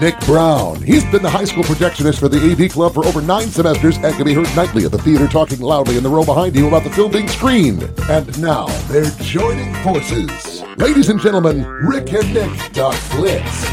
[0.00, 0.80] Nick Brown.
[0.80, 4.14] He's been the high school projectionist for the AV Club for over nine semesters and
[4.14, 6.84] can be heard nightly at the theater talking loudly in the row behind you about
[6.84, 7.82] the film being screened.
[8.08, 10.62] And now they're joining forces.
[10.76, 13.66] Ladies and gentlemen, Rick and Nick talk flicks.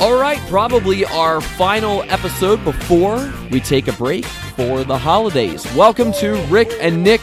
[0.00, 5.64] All right, probably our final episode before we take a break for the holidays.
[5.74, 7.22] Welcome to Rick and Nick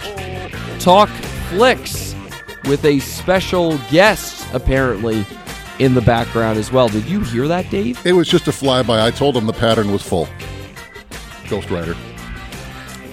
[0.80, 1.10] Talk
[1.50, 2.16] Flicks
[2.66, 5.26] with a special guest, apparently,
[5.82, 6.88] in the background as well.
[6.88, 8.06] Did you hear that, Dave?
[8.06, 9.02] It was just a flyby.
[9.02, 10.28] I told him the pattern was full.
[11.50, 11.96] Ghost Rider.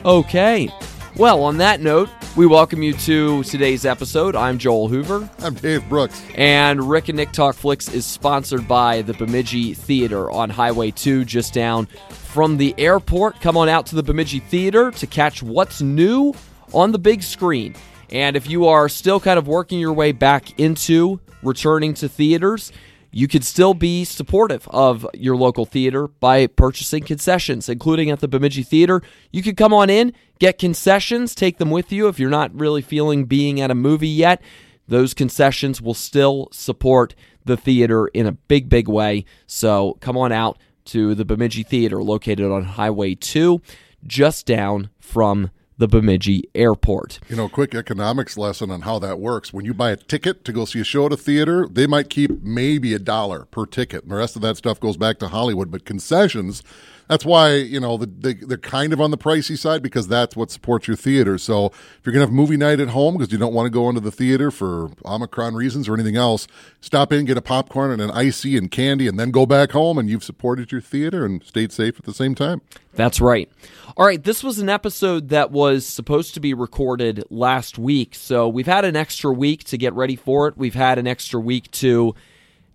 [0.05, 0.69] Okay.
[1.17, 4.37] Well, on that note, we welcome you to today's episode.
[4.37, 5.31] I'm Joel Hoover.
[5.39, 6.23] I'm Dave Brooks.
[6.35, 11.25] And Rick and Nick Talk Flicks is sponsored by the Bemidji Theater on Highway 2,
[11.25, 13.41] just down from the airport.
[13.41, 16.35] Come on out to the Bemidji Theater to catch what's new
[16.75, 17.75] on the big screen.
[18.11, 22.72] And if you are still kind of working your way back into returning to theaters,
[23.11, 28.28] you could still be supportive of your local theater by purchasing concessions, including at the
[28.28, 29.03] Bemidji Theater.
[29.33, 32.83] You could come on in, get concessions, take them with you if you're not really
[32.83, 34.42] feeling being at a movie yet.
[34.86, 37.14] Those concessions will still support
[37.45, 39.25] the theater in a big, big way.
[39.47, 43.61] So come on out to the Bemidji Theater located on Highway 2,
[44.06, 47.21] just down from the Bemidji Airport.
[47.29, 49.53] You know, quick economics lesson on how that works.
[49.53, 52.11] When you buy a ticket to go see a show at a theater, they might
[52.11, 54.03] keep maybe a dollar per ticket.
[54.03, 55.70] And the rest of that stuff goes back to Hollywood.
[55.70, 56.62] But concessions,
[57.09, 60.37] that's why, you know, the, they, they're kind of on the pricey side because that's
[60.37, 61.39] what supports your theater.
[61.39, 63.70] So if you're going to have movie night at home because you don't want to
[63.70, 66.47] go into the theater for Omicron reasons or anything else,
[66.81, 69.98] stop in, get a popcorn and an icy and candy, and then go back home
[69.98, 72.61] and you've supported your theater and stayed safe at the same time.
[72.95, 73.51] That's right.
[73.96, 78.14] All right, this was an episode that was supposed to be recorded last week.
[78.14, 80.58] So we've had an extra week to get ready for it.
[80.58, 82.14] We've had an extra week to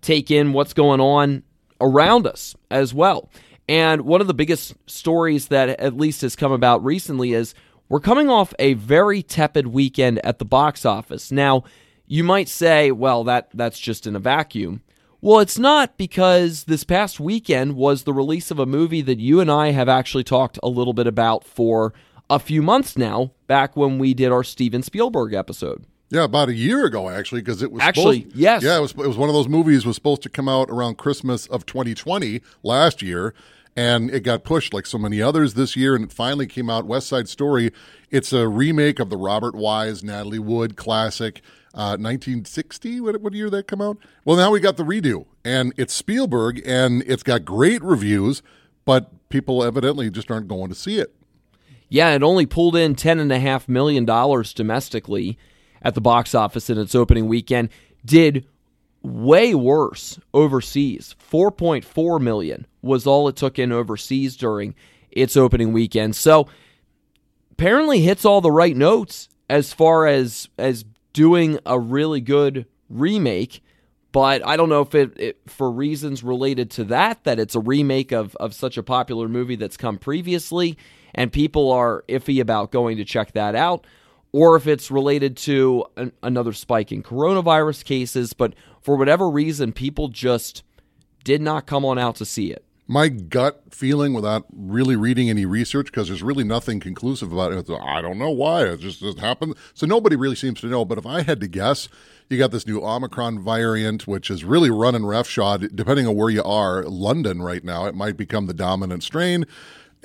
[0.02, 1.42] take in what's going on
[1.80, 3.28] around us as well.
[3.68, 7.54] And one of the biggest stories that at least has come about recently is
[7.88, 11.32] we're coming off a very tepid weekend at the box office.
[11.32, 11.64] Now,
[12.06, 14.82] you might say, well, that that's just in a vacuum.
[15.20, 19.40] Well, it's not because this past weekend was the release of a movie that you
[19.40, 21.94] and I have actually talked a little bit about for
[22.28, 25.84] a few months now, back when we did our Steven Spielberg episode.
[26.10, 28.92] Yeah, about a year ago, actually, because it was actually supposed, yes, yeah, it was
[28.92, 32.40] it was one of those movies was supposed to come out around Christmas of 2020
[32.62, 33.34] last year,
[33.74, 36.86] and it got pushed like so many others this year, and it finally came out.
[36.86, 37.72] West Side Story.
[38.10, 41.42] It's a remake of the Robert Wise, Natalie Wood classic.
[41.76, 43.00] Uh, 1960.
[43.00, 43.98] What, what year did that come out?
[44.24, 48.44] Well, now we got the redo, and it's Spielberg, and it's got great reviews,
[48.84, 51.12] but people evidently just aren't going to see it.
[51.88, 55.36] Yeah, it only pulled in ten and a half million dollars domestically
[55.84, 57.68] at the box office in its opening weekend.
[58.04, 58.46] Did
[59.02, 61.14] way worse overseas.
[61.30, 64.74] 4.4 million was all it took in overseas during
[65.10, 66.16] its opening weekend.
[66.16, 66.48] So
[67.52, 73.62] apparently hits all the right notes as far as as doing a really good remake.
[74.10, 77.60] But I don't know if it, it, for reasons related to that that it's a
[77.60, 80.78] remake of of such a popular movie that's come previously
[81.14, 83.86] and people are iffy about going to check that out
[84.34, 89.72] or if it's related to an, another spike in coronavirus cases, but for whatever reason
[89.72, 90.64] people just
[91.22, 95.46] did not come on out to see it my gut feeling without really reading any
[95.46, 97.70] research because there's really nothing conclusive about it.
[97.70, 99.54] I don't know why it just, just happened.
[99.72, 100.84] So nobody really seems to know.
[100.84, 101.88] But if I had to guess,
[102.28, 105.74] you got this new Omicron variant, which is really running roughshod.
[105.74, 109.46] Depending on where you are, London right now, it might become the dominant strain.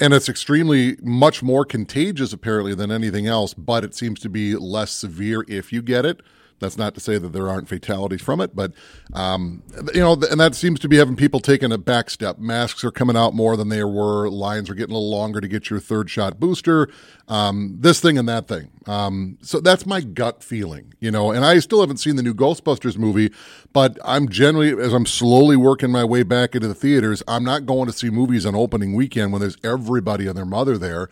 [0.01, 4.55] And it's extremely much more contagious, apparently, than anything else, but it seems to be
[4.55, 6.21] less severe if you get it.
[6.59, 8.73] That's not to say that there aren't fatalities from it, but
[9.13, 9.63] um,
[9.93, 12.37] you know, and that seems to be having people taking a back step.
[12.37, 14.29] Masks are coming out more than they were.
[14.29, 16.89] Lines are getting a little longer to get your third shot booster.
[17.27, 18.71] Um, this thing and that thing.
[18.87, 21.31] Um, so that's my gut feeling, you know.
[21.31, 23.31] And I still haven't seen the new Ghostbusters movie,
[23.71, 27.67] but I'm generally, as I'm slowly working my way back into the theaters, I'm not
[27.67, 31.09] going to see movies on opening weekend when there's everybody and their mother there.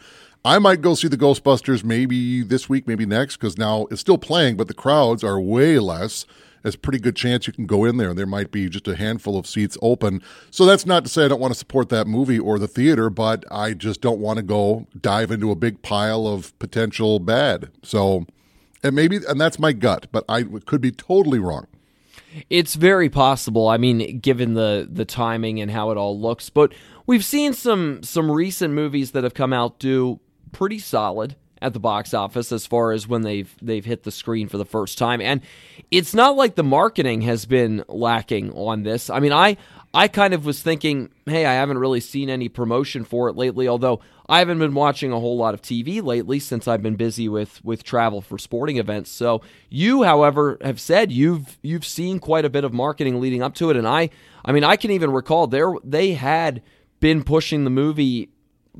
[0.47, 4.17] I might go see the Ghostbusters maybe this week, maybe next, because now it's still
[4.17, 6.25] playing, but the crowds are way less.
[6.63, 8.13] There's a pretty good chance you can go in there.
[8.13, 10.21] There might be just a handful of seats open.
[10.49, 13.09] So that's not to say I don't want to support that movie or the theater,
[13.09, 17.69] but I just don't want to go dive into a big pile of potential bad.
[17.83, 18.25] So
[18.83, 21.67] And maybe, and that's my gut, but I could be totally wrong.
[22.49, 23.67] It's very possible.
[23.67, 26.73] I mean, given the the timing and how it all looks, but
[27.05, 30.19] we've seen some some recent movies that have come out do
[30.57, 34.47] pretty solid at the box office as far as when they've they've hit the screen
[34.47, 35.21] for the first time.
[35.21, 35.41] And
[35.91, 39.09] it's not like the marketing has been lacking on this.
[39.09, 39.57] I mean, I
[39.93, 43.67] I kind of was thinking, hey, I haven't really seen any promotion for it lately,
[43.67, 47.29] although I haven't been watching a whole lot of TV lately since I've been busy
[47.29, 49.11] with with travel for sporting events.
[49.11, 53.53] So you, however, have said you've you've seen quite a bit of marketing leading up
[53.55, 54.09] to it, and I
[54.43, 56.63] I mean I can even recall there they had
[56.99, 58.29] been pushing the movie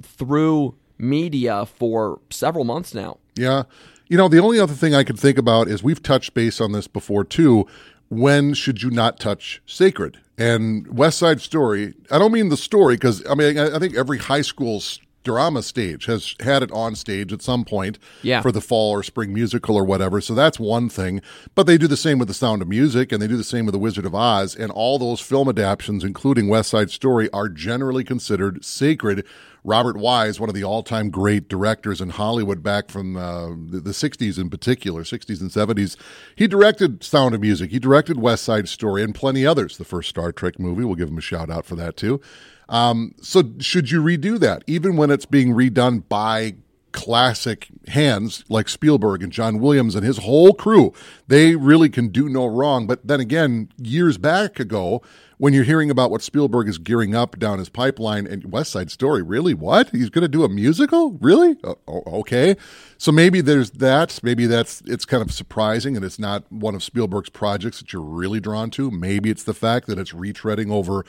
[0.02, 3.18] through media for several months now.
[3.36, 3.64] Yeah.
[4.08, 6.72] You know, the only other thing I could think about is we've touched base on
[6.72, 7.68] this before too.
[8.10, 10.18] When should you not touch sacred?
[10.38, 14.20] And West Side Story, I don't mean the story because I mean, I, think every
[14.20, 14.82] high school
[15.24, 18.42] drama stage has had it on stage at some point Yeah.
[18.42, 20.22] for the fall or spring musical or whatever.
[20.22, 21.22] So that's one thing.
[21.54, 23.66] But they do the same with The Sound of Music and they do the same
[23.66, 24.56] with The Wizard of Oz.
[24.56, 29.26] And all those film adaptations, including West Side Story, are generally considered sacred.
[29.68, 33.82] Robert Wise, one of the all time great directors in Hollywood back from uh, the,
[33.82, 35.98] the 60s in particular, 60s and 70s,
[36.38, 37.70] he directed Sound of Music.
[37.72, 39.78] He directed West Side Story and plenty others.
[39.78, 42.22] The first Star Trek movie, we'll give him a shout out for that too.
[42.70, 46.56] Um, so should you redo that, even when it's being redone by
[46.98, 50.94] classic hands like Spielberg and John Williams and his whole crew?
[51.28, 52.88] They really can do no wrong.
[52.88, 55.04] But then again, years back ago,
[55.38, 58.90] when you're hearing about what Spielberg is gearing up down his pipeline and West Side
[58.90, 59.54] Story, really?
[59.54, 59.92] What?
[59.92, 61.12] He's going to do a musical?
[61.22, 61.56] Really?
[61.64, 62.58] Uh, oh, okay.
[62.98, 64.20] So maybe there's that.
[64.24, 68.02] Maybe that's it's kind of surprising and it's not one of Spielberg's projects that you're
[68.02, 68.90] really drawn to.
[68.90, 71.06] Maybe it's the fact that it's retreading over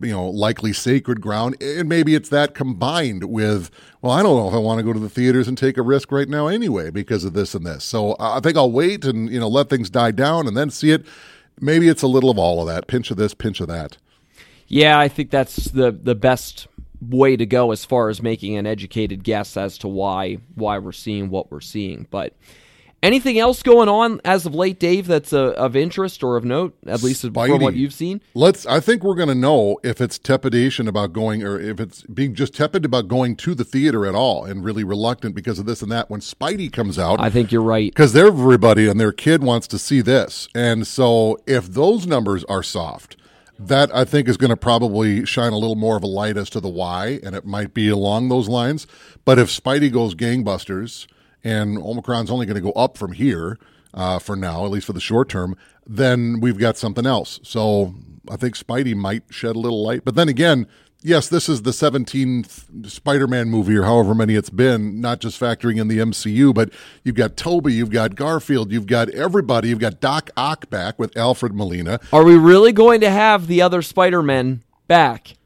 [0.00, 1.56] you know, likely sacred ground.
[1.60, 3.70] And maybe it's that combined with,
[4.02, 5.82] well, I don't know if I want to go to the theaters and take a
[5.82, 7.84] risk right now anyway because of this and this.
[7.84, 10.90] So I think I'll wait and, you know, let things die down and then see
[10.90, 11.06] it.
[11.60, 13.96] Maybe it's a little of all of that pinch of this, pinch of that.
[14.68, 16.66] Yeah, I think that's the the best
[17.00, 20.92] way to go as far as making an educated guess as to why why we're
[20.92, 22.06] seeing what we're seeing.
[22.10, 22.34] But
[23.06, 25.06] anything else going on as of late, Dave?
[25.06, 28.20] That's uh, of interest or of note, at least from what you've seen.
[28.34, 28.66] Let's.
[28.66, 32.34] I think we're going to know if it's trepidation about going, or if it's being
[32.34, 35.80] just tepid about going to the theater at all, and really reluctant because of this
[35.80, 36.10] and that.
[36.10, 37.90] When Spidey comes out, I think you're right.
[37.90, 40.48] because everybody and their kid wants to see this.
[40.54, 43.16] And so if those numbers are soft,
[43.58, 46.50] that I think is going to probably shine a little more of a light as
[46.50, 48.86] to the why, and it might be along those lines.
[49.24, 51.06] But if Spidey goes gangbusters
[51.44, 53.58] and Omicron's only going to go up from here
[53.94, 55.56] uh, for now, at least for the short term,
[55.86, 57.40] then we've got something else.
[57.42, 57.94] So
[58.28, 60.04] I think Spidey might shed a little light.
[60.04, 60.66] But then again,
[61.02, 65.40] yes, this is the 17th Spider Man movie or however many it's been, not just
[65.40, 66.70] factoring in the MCU, but
[67.04, 71.16] you've got Tobey, you've got Garfield, you've got everybody, you've got Doc Ock back with
[71.16, 72.00] Alfred Molina.
[72.12, 75.36] Are we really going to have the other Spider-Men back?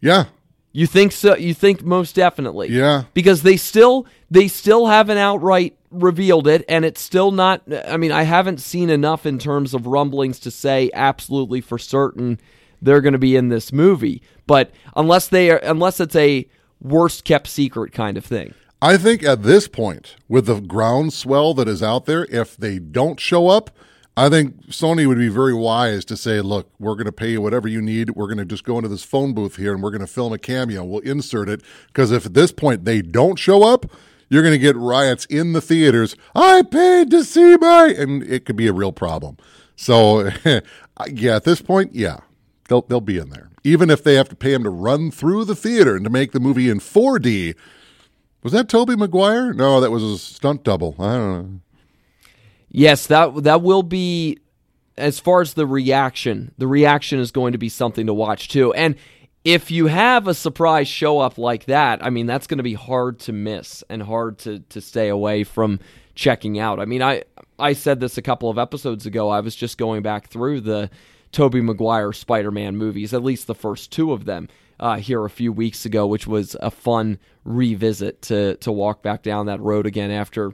[0.00, 0.26] Yeah,
[0.76, 1.34] You think so?
[1.34, 2.68] You think most definitely?
[2.68, 3.04] Yeah.
[3.14, 7.62] Because they still they still haven't outright revealed it, and it's still not.
[7.86, 12.38] I mean, I haven't seen enough in terms of rumblings to say absolutely for certain
[12.82, 14.20] they're going to be in this movie.
[14.46, 16.46] But unless they are, unless it's a
[16.78, 18.52] worst kept secret kind of thing.
[18.82, 23.18] I think at this point, with the groundswell that is out there, if they don't
[23.18, 23.70] show up,
[24.18, 27.42] I think Sony would be very wise to say, look, we're going to pay you
[27.42, 28.10] whatever you need.
[28.10, 30.32] We're going to just go into this phone booth here and we're going to film
[30.32, 30.84] a cameo.
[30.84, 31.60] We'll insert it.
[31.88, 33.84] Because if at this point they don't show up,
[34.30, 36.16] you're going to get riots in the theaters.
[36.34, 39.36] I paid to see my, and it could be a real problem.
[39.76, 40.30] So,
[41.08, 42.20] yeah, at this point, yeah,
[42.68, 43.50] they'll, they'll be in there.
[43.64, 46.32] Even if they have to pay him to run through the theater and to make
[46.32, 47.54] the movie in 4D.
[48.42, 49.52] Was that Tobey Maguire?
[49.52, 50.94] No, that was a stunt double.
[50.98, 51.60] I don't know.
[52.76, 54.38] Yes, that that will be
[54.98, 56.52] as far as the reaction.
[56.58, 58.74] The reaction is going to be something to watch too.
[58.74, 58.96] And
[59.44, 62.74] if you have a surprise show up like that, I mean that's going to be
[62.74, 65.80] hard to miss and hard to to stay away from
[66.14, 66.78] checking out.
[66.78, 67.22] I mean, I
[67.58, 69.30] I said this a couple of episodes ago.
[69.30, 70.90] I was just going back through the
[71.32, 74.48] Tobey Maguire Spider-Man movies, at least the first two of them.
[74.78, 79.22] Uh, here a few weeks ago, which was a fun revisit to to walk back
[79.22, 80.52] down that road again after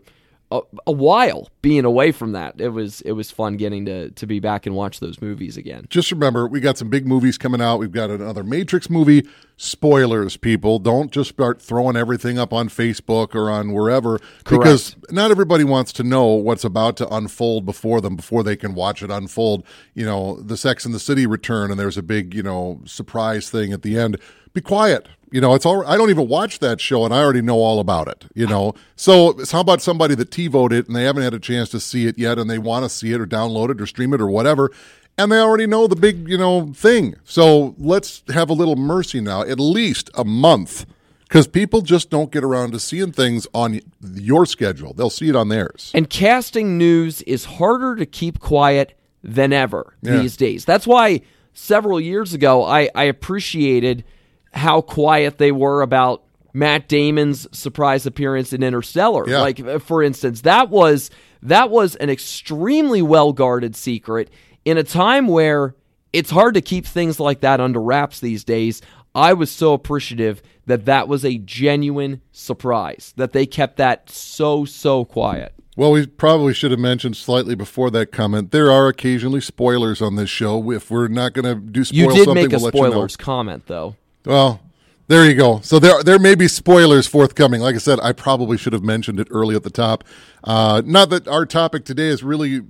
[0.52, 2.60] a, a while being away from that.
[2.60, 5.86] It was it was fun getting to to be back and watch those movies again.
[5.88, 7.78] Just remember, we got some big movies coming out.
[7.78, 9.26] We've got another Matrix movie.
[9.56, 10.78] Spoilers, people.
[10.78, 15.92] Don't just start throwing everything up on Facebook or on wherever because not everybody wants
[15.94, 19.64] to know what's about to unfold before them before they can watch it unfold.
[19.94, 23.50] You know, the Sex and the City return and there's a big, you know, surprise
[23.50, 24.18] thing at the end.
[24.52, 25.08] Be quiet.
[25.32, 25.84] You know, it's all.
[25.86, 28.26] I don't even watch that show, and I already know all about it.
[28.34, 31.70] You know, so, how about somebody that TiVoed it and they haven't had a chance
[31.70, 34.12] to see it yet, and they want to see it or download it or stream
[34.12, 34.70] it or whatever,
[35.16, 37.14] and they already know the big you know thing.
[37.24, 40.84] So let's have a little mercy now, at least a month,
[41.22, 43.80] because people just don't get around to seeing things on
[44.14, 44.92] your schedule.
[44.92, 45.90] They'll see it on theirs.
[45.94, 50.18] And casting news is harder to keep quiet than ever Yeah.
[50.18, 50.64] these days.
[50.66, 51.22] That's why
[51.54, 54.04] several years ago I, I appreciated
[54.52, 59.28] how quiet they were about Matt Damon's surprise appearance in Interstellar.
[59.28, 59.40] Yeah.
[59.40, 61.10] Like uh, for instance, that was
[61.42, 64.30] that was an extremely well guarded secret
[64.64, 65.74] in a time where
[66.12, 68.82] it's hard to keep things like that under wraps these days.
[69.14, 74.64] I was so appreciative that that was a genuine surprise that they kept that so
[74.64, 75.54] so quiet.
[75.74, 78.50] Well, we probably should have mentioned slightly before that comment.
[78.50, 80.70] There are occasionally spoilers on this show.
[80.70, 82.80] If we're not going to do spoil You did something, make a we'll let you
[82.82, 82.90] know.
[82.90, 83.96] spoilers comment though.
[84.24, 84.60] Well,
[85.08, 85.60] there you go.
[85.62, 87.60] So there there may be spoilers forthcoming.
[87.60, 90.04] Like I said, I probably should have mentioned it early at the top.
[90.44, 92.62] Uh, not that our topic today is really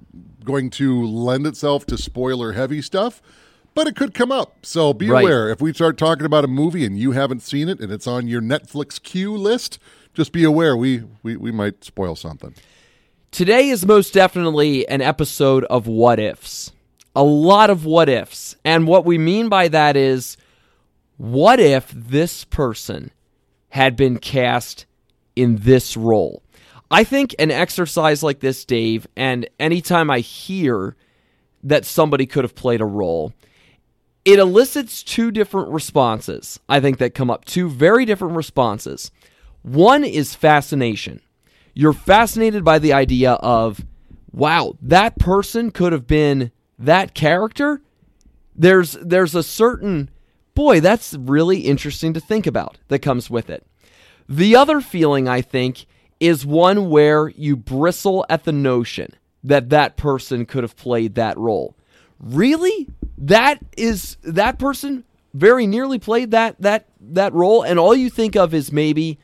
[0.45, 3.23] going to lend itself to spoiler heavy stuff,
[3.75, 4.65] but it could come up.
[4.67, 5.21] So be Right.
[5.23, 5.51] aware.
[5.51, 8.27] If we start talking about a movie and you haven't seen it and it's on
[8.27, 9.79] your Netflix queue list,
[10.15, 12.55] just be aware we we, we might spoil something.
[13.31, 16.73] Today is most definitely an episode of what ifs.
[17.15, 18.57] A lot of what ifs.
[18.65, 20.37] And what we mean by that is
[21.23, 23.13] what if this person
[23.69, 24.87] had been cast
[25.37, 26.43] in this role?
[26.91, 30.97] I think an exercise like this, Dave, and anytime I hear
[31.63, 33.33] that somebody could have played a role,
[34.25, 36.59] it elicits two different responses.
[36.69, 39.13] I think that come up two very different responses.
[39.63, 41.21] One is fascination.
[41.73, 43.87] You're fascinated by the idea of,
[44.33, 46.51] wow, that person could have been
[46.81, 47.81] that character.
[48.57, 50.11] There's there's a certain
[50.55, 53.67] boy, that's really interesting to think about that comes with it.
[54.29, 55.87] The other feeling I think
[56.21, 61.37] is one where you bristle at the notion that that person could have played that
[61.37, 61.77] role.
[62.21, 62.89] Really?
[63.19, 65.05] That is that person
[65.35, 69.19] very nearly played that that that role and all you think of is maybe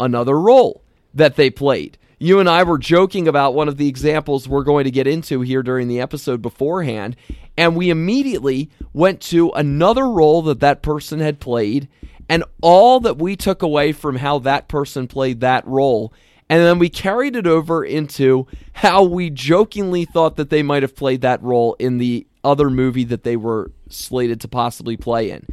[0.00, 0.82] another role
[1.14, 1.98] that they played.
[2.18, 5.40] You and I were joking about one of the examples we're going to get into
[5.40, 7.16] here during the episode beforehand,
[7.56, 11.88] and we immediately went to another role that that person had played,
[12.28, 16.12] and all that we took away from how that person played that role,
[16.48, 20.96] and then we carried it over into how we jokingly thought that they might have
[20.96, 25.46] played that role in the other movie that they were slated to possibly play in.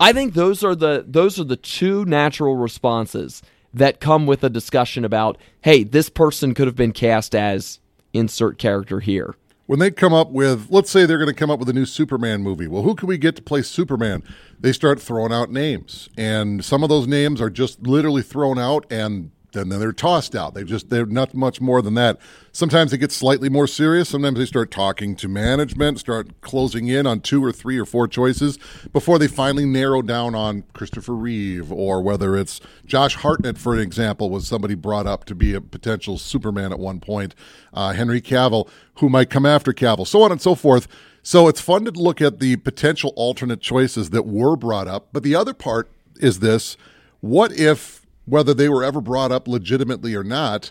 [0.00, 3.42] I think those are the those are the two natural responses
[3.72, 7.78] that come with a discussion about, hey, this person could have been cast as
[8.12, 9.34] insert character here.
[9.66, 11.86] When they come up with, let's say they're going to come up with a new
[11.86, 12.66] Superman movie.
[12.66, 14.22] Well, who can we get to play Superman?
[14.58, 18.86] They start throwing out names, and some of those names are just literally thrown out,
[18.90, 20.54] and then they're tossed out.
[20.54, 22.18] They just they're not much more than that.
[22.52, 24.08] Sometimes they get slightly more serious.
[24.08, 28.08] Sometimes they start talking to management, start closing in on two or three or four
[28.08, 28.58] choices
[28.92, 33.80] before they finally narrow down on Christopher Reeve or whether it's Josh Hartnett, for an
[33.80, 37.34] example, was somebody brought up to be a potential Superman at one point.
[37.72, 40.88] Uh, Henry Cavill, who might come after Cavill, so on and so forth.
[41.22, 45.08] So it's fun to look at the potential alternate choices that were brought up.
[45.12, 45.90] But the other part
[46.20, 46.76] is this
[47.20, 50.70] what if, whether they were ever brought up legitimately or not,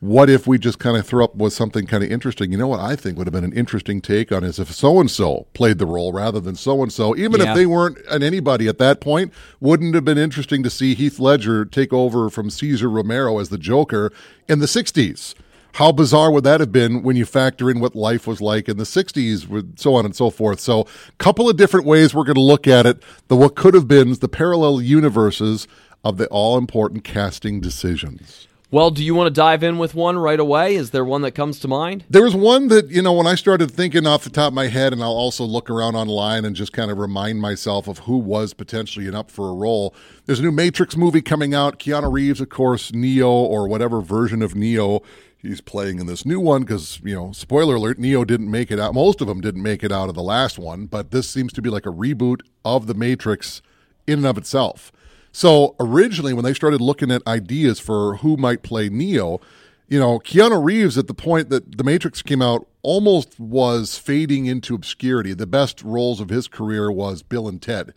[0.00, 2.52] what if we just kind of throw up with something kind of interesting?
[2.52, 5.00] You know what I think would have been an interesting take on is if so
[5.00, 7.50] and so played the role rather than so and so, even Yeah.
[7.50, 10.94] if they weren't an anybody at that point, wouldn't it have been interesting to see
[10.94, 14.12] Heath Ledger take over from Cesar Romero as the Joker
[14.48, 15.34] in the 60s.
[15.72, 18.78] How bizarre would that have been when you factor in what life was like in
[18.78, 20.60] the 60s, with so on and so forth?
[20.60, 20.86] So, a
[21.18, 23.02] couple of different ways we're going to look at it.
[23.28, 25.68] The what could have been, the parallel universes
[26.08, 28.48] of the all important casting decisions.
[28.70, 30.74] Well, do you want to dive in with one right away?
[30.74, 32.04] Is there one that comes to mind?
[32.08, 34.68] There was one that, you know, when I started thinking off the top of my
[34.68, 38.16] head, and I'll also look around online and just kind of remind myself of who
[38.16, 39.94] was potentially an up for a role.
[40.24, 41.78] There's a new Matrix movie coming out.
[41.78, 45.00] Keanu Reeves, of course, Neo, or whatever version of Neo
[45.36, 48.80] he's playing in this new one, because, you know, spoiler alert, Neo didn't make it
[48.80, 48.92] out.
[48.94, 51.62] Most of them didn't make it out of the last one, but this seems to
[51.62, 53.62] be like a reboot of the Matrix
[54.06, 54.90] in and of itself.
[55.32, 59.40] So originally, when they started looking at ideas for who might play Neo,
[59.88, 64.46] you know, Keanu Reeves at the point that The Matrix came out almost was fading
[64.46, 65.34] into obscurity.
[65.34, 67.94] The best roles of his career was Bill and Ted,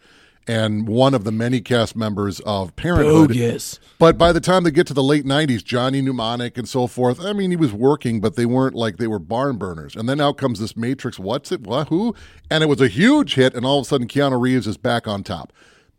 [0.48, 3.30] and one of the many cast members of Parenthood.
[3.30, 3.80] Bogus.
[4.00, 7.20] But by the time they get to the late 90s, Johnny Mnemonic and so forth,
[7.24, 9.96] I mean, he was working, but they weren't like they were barn burners.
[9.96, 12.16] And then out comes this Matrix, what's it, what, who?
[12.50, 15.08] And it was a huge hit, and all of a sudden Keanu Reeves is back
[15.08, 15.52] on top.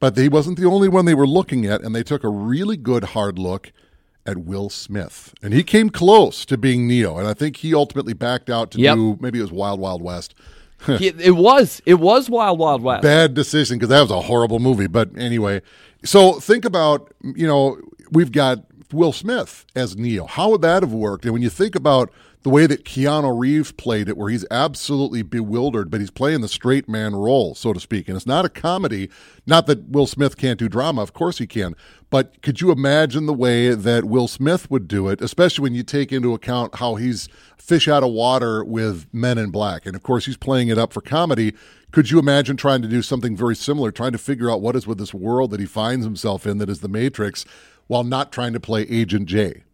[0.02, 2.76] But he wasn't the only one they were looking at, and they took a really
[2.76, 3.70] good hard look
[4.26, 5.32] at Will Smith.
[5.40, 8.80] And he came close to being Neo, and I think he ultimately backed out to
[8.80, 8.94] Yep.
[8.96, 10.34] do maybe it was Wild Wild West.
[10.98, 13.02] He- it was it was Wild Wild West.
[13.02, 14.88] Bad decision because that was a horrible movie.
[14.88, 15.62] But anyway,
[16.04, 17.78] so think about you know
[18.10, 20.26] we've got Will Smith as Neo.
[20.26, 21.24] How would that have worked?
[21.24, 25.22] And when you think about the way that Keanu Reeves played it, where he's absolutely
[25.22, 28.48] bewildered, but he's playing the straight man role, so to speak, and it's not a
[28.48, 29.08] comedy.
[29.46, 31.76] Not that Will Smith can't do drama, of course he can.
[32.10, 35.84] But could you imagine the way that Will Smith would do it, especially when you
[35.84, 40.02] take into account how he's fish out of water with Men in Black, and of
[40.02, 41.54] course he's playing it up for comedy.
[41.92, 44.86] Could you imagine trying to do something very similar, trying to figure out what is
[44.86, 47.44] with this world that he finds himself in that is the Matrix,
[47.92, 49.64] while not trying to play Agent J?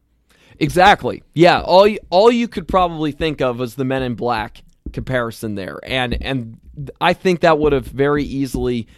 [0.58, 1.22] Exactly.
[1.34, 1.60] Yeah.
[1.60, 5.78] All you, all you could probably think of was the Men in Black comparison there,
[5.84, 6.58] and and
[7.00, 8.88] I think that would have very easily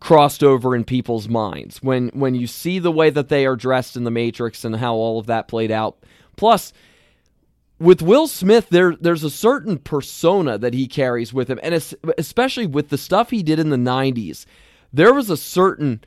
[0.00, 3.96] crossed over in people's minds when when you see the way that they are dressed
[3.96, 5.98] in the Matrix and how all of that played out.
[6.36, 6.72] Plus,
[7.78, 11.74] with Will Smith, there there's a certain persona that he carries with him, and
[12.18, 14.46] especially with the stuff he did in the '90s,
[14.92, 16.02] there was a certain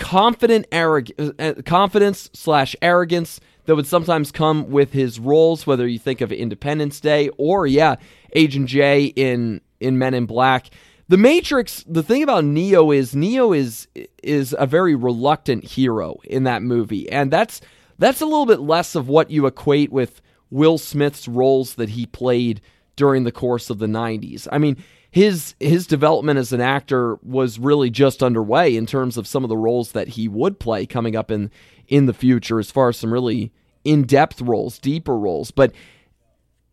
[0.00, 5.98] confident arrog- uh, confidence slash arrogance that would sometimes come with his roles, whether you
[5.98, 7.96] think of Independence Day or yeah,
[8.34, 10.70] Agent J in in Men in Black.
[11.08, 11.84] The Matrix.
[11.86, 13.86] The thing about Neo is Neo is
[14.22, 17.60] is a very reluctant hero in that movie, and that's
[17.98, 22.06] that's a little bit less of what you equate with Will Smith's roles that he
[22.06, 22.60] played
[22.96, 24.48] during the course of the 90s.
[24.50, 29.26] I mean, his his development as an actor was really just underway in terms of
[29.26, 31.50] some of the roles that he would play coming up in
[31.88, 33.52] in the future as far as some really
[33.84, 35.50] in-depth roles, deeper roles.
[35.50, 35.72] But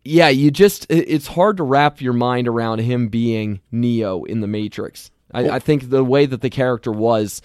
[0.04, 4.46] yeah, you just it's hard to wrap your mind around him being Neo in the
[4.46, 5.10] Matrix.
[5.32, 7.42] I, I think the way that the character was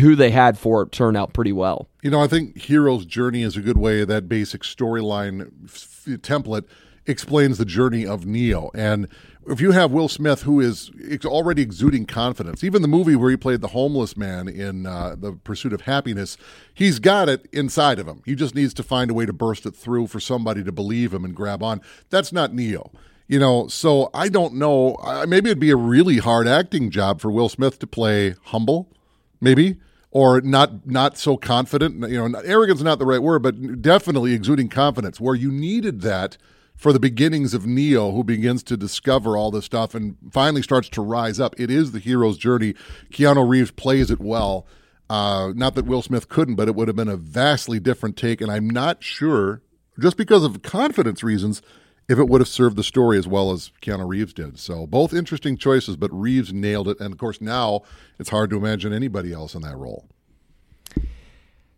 [0.00, 1.88] who they had for it turned out pretty well.
[2.02, 4.04] You know, I think Hero's Journey is a good way.
[4.04, 6.64] That basic storyline f- template
[7.06, 8.70] explains the journey of Neo.
[8.74, 9.08] And
[9.48, 10.90] if you have Will Smith, who is
[11.24, 15.32] already exuding confidence, even the movie where he played the homeless man in uh, The
[15.32, 16.36] Pursuit of Happiness,
[16.74, 18.22] he's got it inside of him.
[18.24, 21.14] He just needs to find a way to burst it through for somebody to believe
[21.14, 21.80] him and grab on.
[22.10, 22.90] That's not Neo.
[23.28, 24.96] You know, so I don't know.
[25.28, 28.88] Maybe it'd be a really hard acting job for Will Smith to play humble
[29.40, 29.76] maybe
[30.10, 34.32] or not not so confident you know arrogance is not the right word but definitely
[34.32, 36.36] exuding confidence where you needed that
[36.80, 40.88] for the beginnings of neo who begins to discover all this stuff and finally starts
[40.88, 42.74] to rise up it is the hero's journey
[43.10, 44.66] keanu reeves plays it well
[45.10, 48.40] uh, not that will smith couldn't but it would have been a vastly different take
[48.40, 49.62] and i'm not sure
[50.00, 51.60] just because of confidence reasons
[52.08, 54.58] if it would have served the story as well as Keanu Reeves did.
[54.58, 56.98] So both interesting choices, but Reeves nailed it.
[56.98, 57.82] And of course, now
[58.18, 60.08] it's hard to imagine anybody else in that role.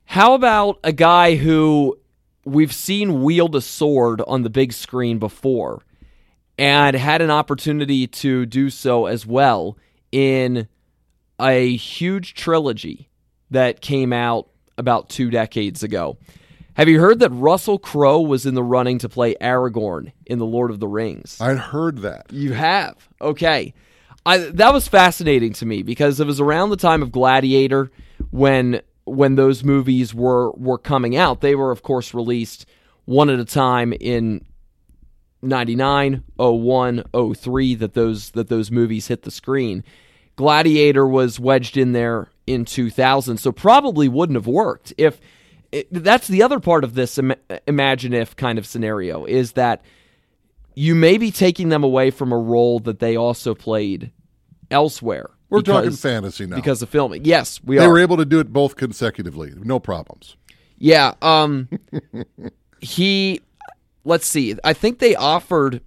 [0.06, 1.98] How about a guy who
[2.44, 5.82] we've seen wield a sword on the big screen before
[6.58, 9.76] and had an opportunity to do so as well
[10.10, 10.68] in
[11.40, 13.08] a huge trilogy
[13.50, 16.16] that came out about two decades ago?
[16.74, 20.46] Have you heard that Russell Crowe was in the running to play Aragorn in The
[20.46, 21.38] Lord of the Rings?
[21.40, 22.32] I'd heard that.
[22.32, 22.96] You have.
[23.20, 23.74] Okay.
[24.24, 27.90] I that was fascinating to me because it was around the time of Gladiator
[28.30, 31.40] when when those movies were were coming out.
[31.40, 32.66] They were of course released
[33.04, 34.44] one at a time in
[35.42, 39.84] 99, 01, 03 that those that those movies hit the screen.
[40.36, 45.20] Gladiator was wedged in there in 2000, so probably wouldn't have worked if
[45.72, 47.34] it, that's the other part of this Im-
[47.66, 49.82] imagine if kind of scenario is that
[50.74, 54.10] you may be taking them away from a role that they also played
[54.70, 55.30] elsewhere.
[55.52, 56.56] We're because- talking fantasy now.
[56.56, 57.24] because of filming.
[57.24, 57.88] Yes, we they are.
[57.88, 60.36] were able to do it both consecutively, no problems.
[60.78, 61.14] Yeah.
[61.22, 61.68] Um.
[62.80, 63.40] he.
[64.04, 64.56] Let's see.
[64.64, 65.80] I think they offered.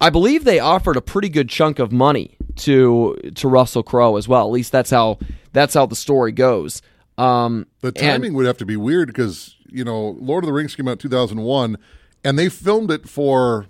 [0.00, 4.26] I believe they offered a pretty good chunk of money to to Russell Crowe as
[4.28, 4.46] well.
[4.46, 5.18] At least that's how
[5.52, 6.82] that's how the story goes.
[7.16, 10.52] Um, The and- timing would have to be weird because you know Lord of the
[10.52, 11.76] Rings came out two thousand one,
[12.24, 13.66] and they filmed it for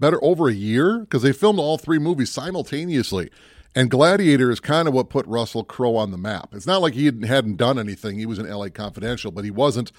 [0.00, 3.30] better over a year because they filmed all three movies simultaneously.
[3.74, 6.50] And Gladiator is kind of what put Russell Crowe on the map.
[6.52, 8.18] It's not like he hadn't, hadn't done anything.
[8.18, 8.70] He was in L.A.
[8.70, 9.90] Confidential, but he wasn't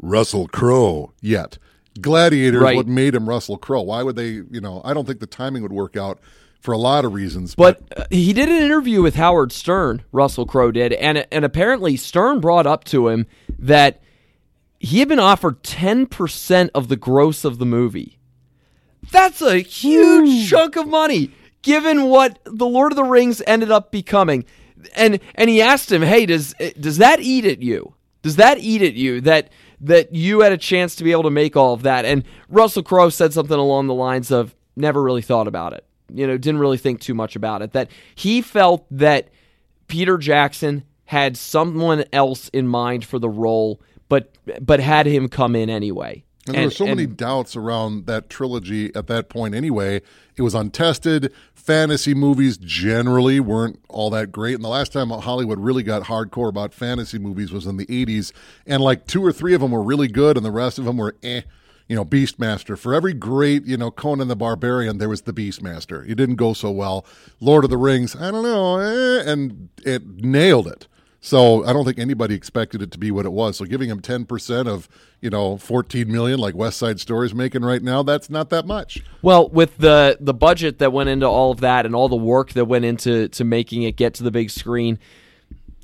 [0.00, 1.56] Russell Crowe yet.
[2.00, 2.72] Gladiator Right.
[2.72, 3.82] is what made him Russell Crowe.
[3.82, 4.28] Why would they?
[4.30, 6.18] You know, I don't think the timing would work out
[6.60, 7.54] for a lot of reasons.
[7.54, 11.96] But uh, he did an interview with Howard Stern, Russell Crowe did, and and apparently
[11.96, 13.26] Stern brought up to him
[13.58, 14.00] that
[14.78, 18.18] he had been offered 10% of the gross of the movie.
[19.10, 21.30] That's a huge chunk of money
[21.62, 24.44] given what The Lord of the Rings ended up becoming.
[24.96, 27.94] and and he asked him, "Hey, does does that eat at you?
[28.22, 31.30] Does that eat at you that that you had a chance to be able to
[31.30, 35.22] make all of that?" And Russell Crowe said something along the lines of, "Never really
[35.22, 35.84] thought about it.
[36.12, 37.72] You know, didn't really think too much about it.
[37.72, 39.28] That he felt that
[39.86, 45.54] Peter Jackson had someone else in mind for the role, but but had him come
[45.54, 50.02] in anyway." And there were so many doubts around that trilogy at that point anyway.
[50.36, 51.32] It was untested.
[51.54, 54.56] Fantasy movies generally weren't all that great.
[54.56, 58.32] And the last time Hollywood really got hardcore about fantasy movies was in the 80s.
[58.66, 60.96] And like two or three of them were really good, and the rest of them
[60.96, 61.42] were eh.
[61.88, 62.78] You know, Beastmaster.
[62.78, 66.08] For every great, you know, Conan the Barbarian, there was the Beastmaster.
[66.08, 67.04] It didn't go so well.
[67.38, 70.86] Lord of the Rings, I don't know, eh, and it nailed it.
[71.24, 73.56] So I don't think anybody expected it to be what it was.
[73.56, 74.88] So giving him 10% of,
[75.20, 78.66] you know, 14 million like West Side Story is making right now, that's not that
[78.66, 79.00] much.
[79.22, 82.50] Well, with the the budget that went into all of that and all the work
[82.54, 84.98] that went into to making it get to the big screen,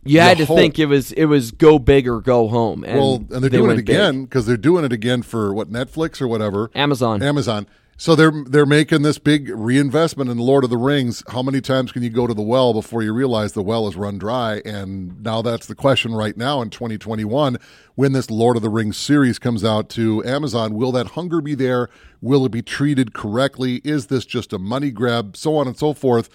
[0.05, 0.57] you had to hope.
[0.57, 2.83] think it was it was go big or go home.
[2.83, 5.71] And well, and they're they doing it again because they're doing it again for what
[5.71, 6.69] Netflix or whatever.
[6.75, 7.23] Amazon.
[7.23, 7.69] Amazon.
[8.01, 11.25] So they're they're making this big reinvestment in the Lord of the Rings.
[11.31, 13.97] How many times can you go to the well before you realize the well is
[13.97, 14.63] run dry?
[14.65, 17.59] And now that's the question right now in 2021
[17.97, 20.75] when this Lord of the Rings series comes out to Amazon.
[20.75, 21.91] Will that hunger be there?
[22.21, 23.81] Will it be treated correctly?
[23.83, 25.37] Is this just a money grab?
[25.37, 26.29] So on and so forth.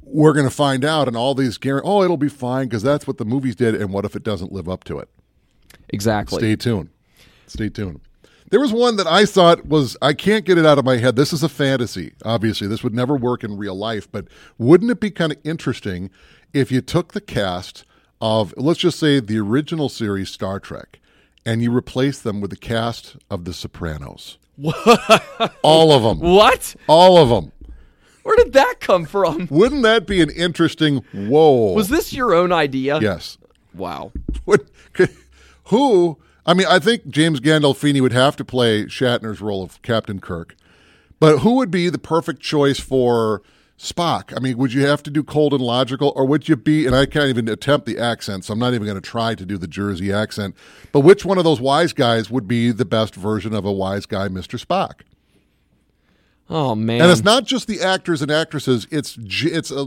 [0.00, 1.88] We're going to find out, and all these guarantee.
[1.88, 3.74] Oh, it'll be fine because that's what the movies did.
[3.74, 5.08] And what if it doesn't live up to it?
[5.88, 6.38] Exactly.
[6.38, 6.90] Stay tuned.
[7.48, 8.00] Stay tuned.
[8.50, 11.16] There was one that I thought was I can't get it out of my head.
[11.16, 12.14] This is a fantasy.
[12.24, 16.10] Obviously, this would never work in real life, but wouldn't it be kind of interesting
[16.54, 17.84] if you took the cast
[18.20, 20.98] of let's just say the original series Star Trek
[21.44, 24.38] and you replaced them with the cast of The Sopranos?
[25.62, 26.20] All of them.
[26.20, 26.74] What?
[26.86, 27.52] All of them.
[28.22, 29.46] Where did that come from?
[29.50, 31.72] Wouldn't that be an interesting whoa?
[31.72, 32.98] Was this your own idea?
[33.00, 33.38] Yes.
[33.74, 34.12] Wow.
[34.44, 34.66] What,
[35.64, 40.18] who I mean, I think James Gandolfini would have to play Shatner's role of Captain
[40.18, 40.56] Kirk.
[41.20, 43.42] But who would be the perfect choice for
[43.78, 44.34] Spock?
[44.34, 46.96] I mean, would you have to do cold and logical, or would you be, and
[46.96, 49.58] I can't even attempt the accent, so I'm not even going to try to do
[49.58, 50.56] the Jersey accent,
[50.90, 54.06] but which one of those wise guys would be the best version of a wise
[54.06, 54.58] guy, Mr.
[54.58, 55.02] Spock?
[56.48, 57.02] Oh, man.
[57.02, 59.86] And it's not just the actors and actresses, it's, it's a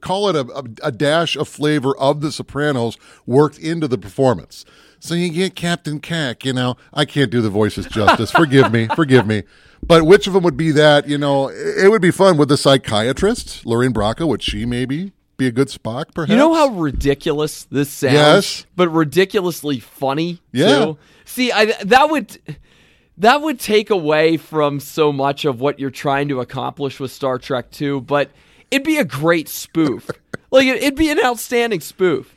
[0.00, 4.64] call it a, a, a, dash of flavor of the Sopranos worked into the performance.
[5.04, 6.78] So you get Captain Cack, you know.
[6.94, 8.30] I can't do the voices justice.
[8.30, 9.42] Forgive me, forgive me.
[9.86, 11.06] But which of them would be that?
[11.06, 14.26] You know, it would be fun with the psychiatrist, Lorraine Bracco.
[14.26, 16.14] Would she maybe be a good Spock?
[16.14, 16.30] Perhaps.
[16.30, 18.14] You know how ridiculous this sounds.
[18.14, 20.40] Yes, but ridiculously funny.
[20.52, 20.84] Yeah.
[20.86, 20.98] Too?
[21.26, 22.38] See, I that would
[23.18, 27.38] that would take away from so much of what you're trying to accomplish with Star
[27.38, 28.30] Trek 2, but
[28.70, 30.10] it'd be a great spoof.
[30.50, 32.33] like it'd be an outstanding spoof.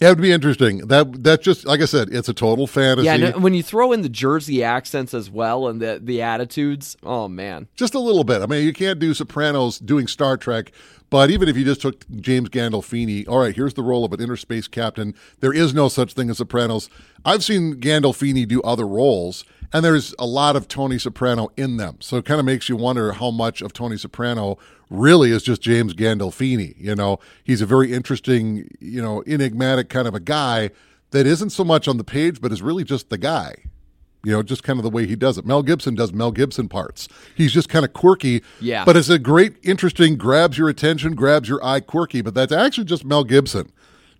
[0.00, 0.78] That would be interesting.
[0.88, 3.06] That that just like I said, it's a total fantasy.
[3.06, 6.96] Yeah, no, when you throw in the Jersey accents as well and the the attitudes,
[7.02, 8.42] oh man, just a little bit.
[8.42, 10.72] I mean, you can't do Sopranos doing Star Trek,
[11.10, 14.20] but even if you just took James Gandolfini, all right, here's the role of an
[14.20, 15.14] inner space captain.
[15.40, 16.90] There is no such thing as Sopranos.
[17.24, 21.96] I've seen Gandolfini do other roles, and there's a lot of Tony Soprano in them.
[22.00, 24.58] So it kind of makes you wonder how much of Tony Soprano
[24.90, 26.74] really is just James Gandolfini.
[26.78, 30.70] You know, he's a very interesting, you know, enigmatic kind of a guy
[31.10, 33.54] that isn't so much on the page, but is really just the guy.
[34.24, 35.44] You know, just kind of the way he does it.
[35.44, 37.08] Mel Gibson does Mel Gibson parts.
[37.34, 38.42] He's just kind of quirky.
[38.58, 38.84] Yeah.
[38.84, 42.86] But it's a great, interesting, grabs your attention, grabs your eye quirky, but that's actually
[42.86, 43.70] just Mel Gibson.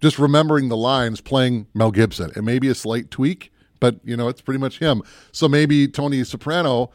[0.02, 2.30] Just remembering the lines playing Mel Gibson.
[2.36, 3.50] It may be a slight tweak,
[3.84, 5.02] but you know, it's pretty much him.
[5.30, 6.90] So maybe Tony Soprano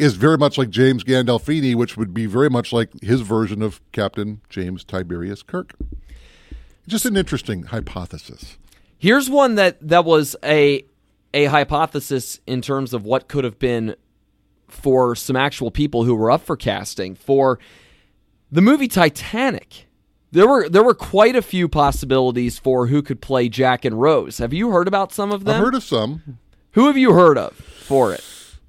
[0.00, 3.80] is very much like James Gandolfini, which would be very much like his version of
[3.92, 5.74] Captain James Tiberius Kirk.
[6.88, 8.58] Just an interesting hypothesis.
[8.98, 10.84] Here's one that that was a
[11.32, 13.94] a hypothesis in terms of what could have been
[14.66, 17.60] for some actual people who were up for casting for
[18.50, 19.86] the movie Titanic.
[20.32, 24.38] There were there were quite a few possibilities for who could play Jack and Rose.
[24.38, 25.56] Have you heard about some of them?
[25.56, 26.38] I've heard of some.
[26.72, 28.24] Who have you heard of for it?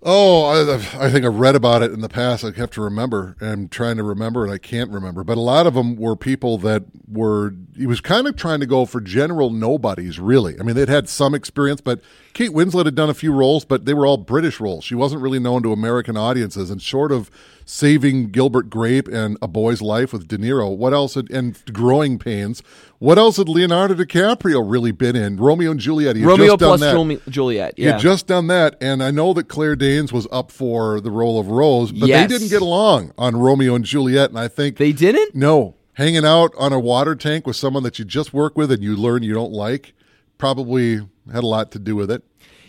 [0.05, 2.43] Oh, I, I, think I've read about it in the past.
[2.43, 3.37] I have to remember.
[3.39, 5.23] I'm trying to remember, and I can't remember.
[5.23, 7.53] But a lot of them were people that were.
[7.77, 10.59] He was kind of trying to go for general nobodies, really.
[10.59, 12.01] I mean, they'd had some experience, but
[12.33, 14.83] Kate Winslet had done a few roles, but they were all British roles.
[14.83, 17.29] She wasn't really known to American audiences, and short of
[17.63, 21.13] saving Gilbert Grape and A Boy's Life with De Niro, what else?
[21.13, 22.63] Had, and Growing Pains.
[22.97, 25.37] What else had Leonardo DiCaprio really been in?
[25.37, 26.15] Romeo and Juliet.
[26.15, 27.21] He Romeo plus that.
[27.29, 27.75] Juliet.
[27.77, 30.99] Yeah, he had just done that, and I know that Claire Danes was up for
[30.99, 32.27] the role of Rose, but yes.
[32.27, 35.35] they didn't get along on Romeo and Juliet, and I think they didn't.
[35.35, 38.81] No, hanging out on a water tank with someone that you just work with and
[38.81, 39.93] you learn you don't like
[40.39, 42.23] probably had a lot to do with it.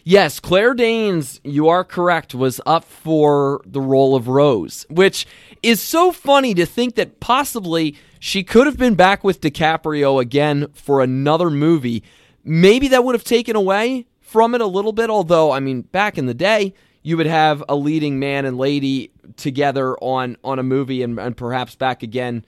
[0.06, 5.26] Yes, Claire Danes, you are correct, was up for the role of Rose, which
[5.62, 10.66] is so funny to think that possibly she could have been back with DiCaprio again
[10.74, 12.02] for another movie.
[12.44, 16.18] Maybe that would have taken away from it a little bit, although, I mean, back
[16.18, 20.62] in the day, you would have a leading man and lady together on, on a
[20.62, 22.44] movie and, and perhaps back again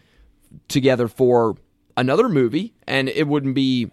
[0.69, 1.57] together for
[1.97, 3.91] another movie, and it wouldn't be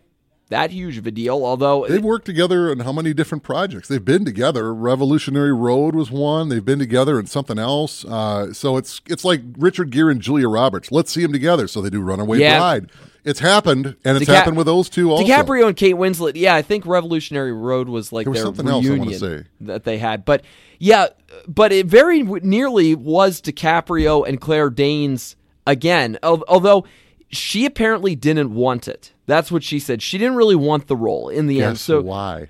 [0.53, 1.45] that huge of a deal.
[1.45, 3.87] Although they've worked together on how many different projects?
[3.87, 4.73] They've been together.
[4.73, 6.49] Revolutionary Road was one.
[6.49, 8.05] They've been together in something else.
[8.05, 10.91] Uh, so it's it's like Richard Gere and Julia Roberts.
[10.91, 11.67] Let's see them together.
[11.67, 12.59] So they do Runaway Yeah.
[12.59, 12.89] Bride.
[13.25, 15.25] It's happened, and it's happened with those two also.
[15.25, 16.33] DiCaprio and Kate Winslet.
[16.35, 19.19] Yeah, I think Revolutionary Road was like There was their something else I wanna reunion
[19.19, 19.43] say.
[19.61, 20.25] that they had.
[20.25, 20.43] But
[20.77, 21.07] yeah,
[21.47, 26.19] but it very nearly was DiCaprio and Claire Danes again.
[26.21, 26.85] Although
[27.33, 29.13] she apparently didn't want it.
[29.25, 30.01] That's what she said.
[30.01, 31.79] She didn't really want the role in the end.
[31.79, 32.49] So why?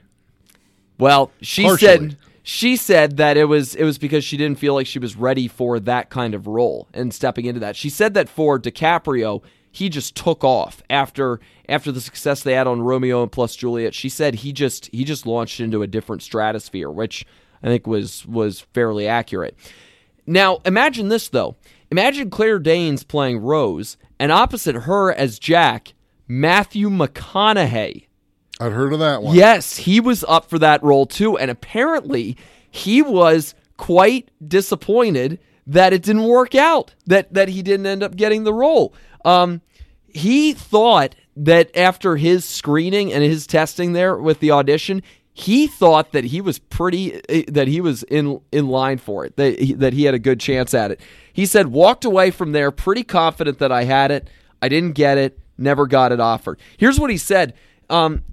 [1.00, 1.88] well, she Partially.
[1.88, 5.16] said she said that it was it was because she didn't feel like she was
[5.16, 7.76] ready for that kind of role and stepping into that.
[7.76, 9.42] She said that for DiCaprio,
[9.72, 13.94] he just took off after after the success they had on Romeo and plus Juliet.
[13.94, 17.26] She said he just he just launched into a different stratosphere, which
[17.64, 19.56] I think was was fairly accurate.
[20.26, 21.56] Now, imagine this though.
[21.94, 25.94] Imagine Claire Danes playing Rose, and opposite her as Jack,
[26.28, 28.08] Matthew McConaughey.
[28.60, 29.36] I'd heard of that one.
[29.36, 32.36] Yes, he was up for that role too, and apparently
[32.72, 36.96] he was quite disappointed that it didn't work out.
[37.06, 38.96] That that he didn't end up getting the role.
[39.24, 39.62] Um,
[40.08, 46.12] he thought that after his screening and his testing there with the audition, he thought
[46.12, 49.36] that he was pretty eh, that he was in in line for it.
[49.36, 51.02] That he, that he had a good chance at it.
[51.32, 54.30] He said walked away from there pretty confident that I had it.
[54.62, 55.40] I didn't get it.
[55.58, 56.60] Never got it offered.
[56.78, 57.54] Here's what he said.
[57.90, 58.24] Um,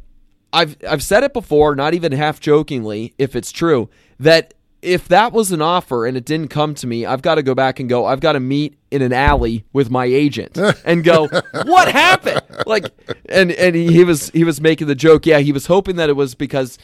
[0.52, 5.32] I've I've said it before, not even half jokingly, if it's true, that if that
[5.32, 7.88] was an offer and it didn't come to me, I've got to go back and
[7.88, 8.06] go.
[8.06, 11.28] I've got to meet in an alley with my agent and go,
[11.64, 12.40] what happened?
[12.66, 12.86] Like,
[13.28, 15.26] and and he, he was he was making the joke.
[15.26, 16.78] Yeah, he was hoping that it was because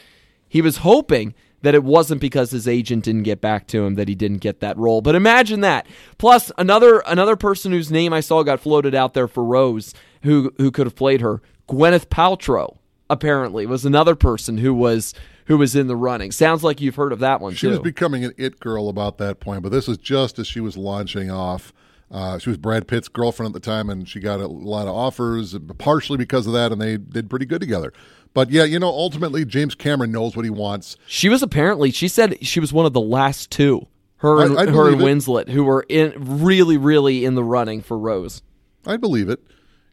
[0.47, 4.07] he was hoping that it wasn't because his agent didn't get back to him that
[4.07, 5.01] he didn't get that role.
[5.01, 5.87] But imagine that.
[6.17, 10.53] Plus another another person whose name I saw got floated out there for Rose, who
[10.57, 12.77] who could have played her, Gwyneth Paltrow.
[13.09, 15.13] Apparently, was another person who was
[15.47, 16.31] who was in the running.
[16.31, 17.71] Sounds like you've heard of that one She too.
[17.71, 20.77] was becoming an it girl about that point, but this was just as she was
[20.77, 21.73] launching off.
[22.09, 24.95] Uh, she was Brad Pitt's girlfriend at the time, and she got a lot of
[24.95, 27.91] offers, partially because of that, and they did pretty good together.
[28.33, 30.95] But yeah, you know, ultimately, James Cameron knows what he wants.
[31.07, 33.87] She was apparently she said she was one of the last two.
[34.17, 35.01] Her and I- I her and.
[35.01, 38.41] Winslet who were in really really in the running for Rose.
[38.85, 39.39] I believe it.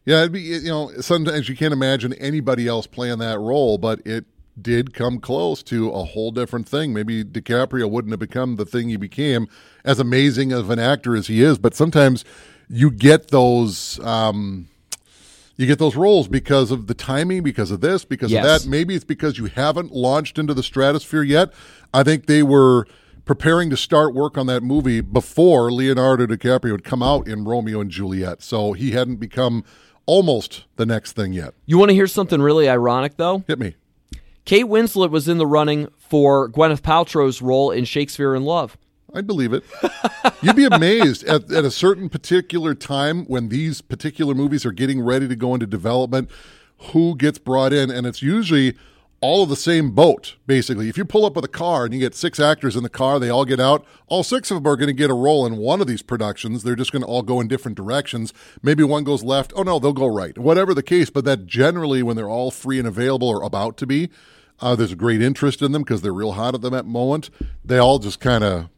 [0.05, 4.05] Yeah, it'd be you know sometimes you can't imagine anybody else playing that role, but
[4.05, 4.25] it
[4.61, 6.93] did come close to a whole different thing.
[6.93, 9.47] Maybe DiCaprio wouldn't have become the thing he became,
[9.83, 11.57] as amazing of an actor as he is.
[11.57, 12.23] But sometimes
[12.69, 13.99] you get those.
[13.99, 14.67] Um,
[15.57, 18.43] you get those roles because of the timing, because of this, because Yes.
[18.43, 18.69] of that.
[18.69, 21.53] Maybe it's because you haven't launched into the stratosphere yet.
[21.93, 22.85] I think they were
[23.23, 27.79] preparing to start work on that movie before Leonardo DiCaprio had come out in Romeo
[27.79, 28.43] and Juliet.
[28.43, 29.63] So he hadn't become
[30.05, 31.53] almost the next thing yet.
[31.65, 33.43] You want to hear something really ironic though?
[33.47, 33.75] Hit me.
[34.45, 38.77] Kate Winslet was in the running for Gwyneth Paltrow's role in Shakespeare in Love.
[39.11, 39.63] I'd believe it.
[40.43, 45.01] You'd be amazed at, at a certain particular time when these particular movies are getting
[45.01, 46.29] ready to go into development,
[46.91, 47.89] who gets brought in.
[47.89, 48.75] And it's usually
[49.21, 50.89] all of the same boat, basically.
[50.89, 53.17] If you pull up with a car and you get six actors in the car,
[53.17, 55.57] they all get out, all six of them are going to get a role in
[55.57, 56.61] one of these productions.
[56.61, 58.31] They're just going to all go in different directions.
[58.61, 59.53] Maybe one goes left.
[59.55, 60.37] Oh, no, they'll go right.
[60.37, 61.09] Whatever the case.
[61.09, 64.09] But that generally, when they're all free and available or about to be,
[64.59, 66.89] uh, there's a great interest in them because they're real hot at them at the
[66.91, 67.29] moment.
[67.63, 68.69] They all just kind of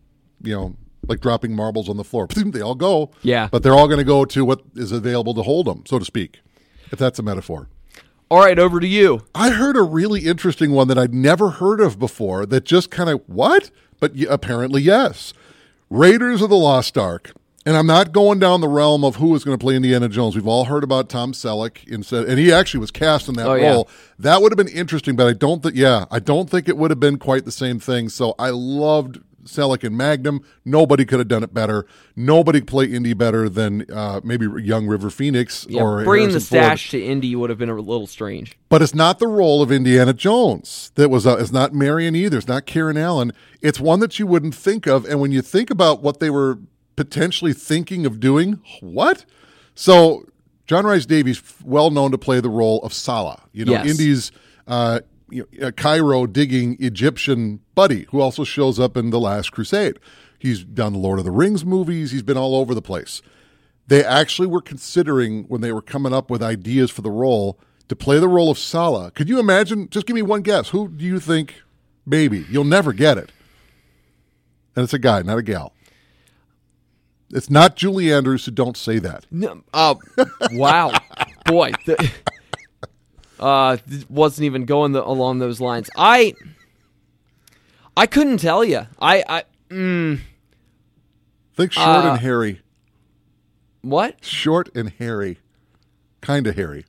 [0.41, 0.75] you know,
[1.07, 2.27] like dropping marbles on the floor.
[2.27, 3.11] They all go.
[3.21, 3.49] Yeah.
[3.51, 6.05] But they're all going to go to what is available to hold them, so to
[6.05, 6.41] speak,
[6.91, 7.69] if that's a metaphor.
[8.29, 9.21] All right, over to you.
[9.33, 13.09] I heard a really interesting one that I'd never heard of before that just kind
[13.09, 13.71] of, what?
[13.99, 15.33] But apparently, yes.
[15.89, 17.31] Raiders of the Lost Ark.
[17.67, 20.35] And I'm not going down the realm of who is going to play Indiana Jones.
[20.35, 23.55] We've all heard about Tom Selleck instead, and he actually was cast in that Oh,
[23.55, 23.71] yeah.
[23.73, 23.89] role.
[24.17, 25.75] That would have been interesting, but I don't think.
[25.75, 28.07] Yeah, I don't think it would have been quite the same thing.
[28.07, 30.45] So I loved Selleck and Magnum.
[30.63, 31.85] Nobody could have done it better.
[32.15, 36.33] Nobody could play Indy better than uh, maybe young River Phoenix Yeah, or bringing the
[36.35, 36.65] Harrison Ford.
[36.67, 38.57] stash to Indy would have been a little strange.
[38.69, 41.27] But it's not the role of Indiana Jones that was.
[41.27, 42.37] Uh, it's not Marion either.
[42.37, 43.33] It's not Karen Allen.
[43.61, 45.03] It's one that you wouldn't think of.
[45.05, 46.59] And when you think about what they were
[46.97, 49.23] potentially thinking of doing, what?
[49.73, 50.25] So
[50.65, 53.43] John Rhys-Davies, well known to play the role of Sallah.
[53.53, 53.89] You know, Yes.
[53.89, 54.31] Indy's
[54.67, 59.53] uh, you know, uh, Cairo digging Egyptian buddy, who also shows up in The Last
[59.53, 59.97] Crusade.
[60.39, 62.11] He's done the Lord of the Rings movies.
[62.11, 63.21] He's been all over the place.
[63.87, 67.57] They actually were considering when they were coming up with ideas for the role
[67.87, 69.11] to play the role of Sallah.
[69.11, 69.87] Could you imagine?
[69.89, 70.69] Just give me one guess.
[70.69, 71.61] Who do you think?
[72.05, 73.31] Maybe you'll never get it.
[74.75, 75.73] And it's a guy, not a gal.
[77.31, 78.43] It's not Julie Andrews.
[78.43, 79.25] So don't say that.
[79.31, 79.95] No, uh,
[80.51, 80.91] wow,
[81.45, 82.11] boy, the,
[83.39, 83.77] uh,
[84.09, 85.89] wasn't even going the, along those lines.
[85.97, 86.33] I,
[87.97, 88.87] I couldn't tell you.
[88.99, 90.19] I, I, mm,
[91.55, 92.61] Think short Uh, and hairy.
[93.81, 95.39] what, Short and hairy.
[96.21, 96.85] Kind of hairy.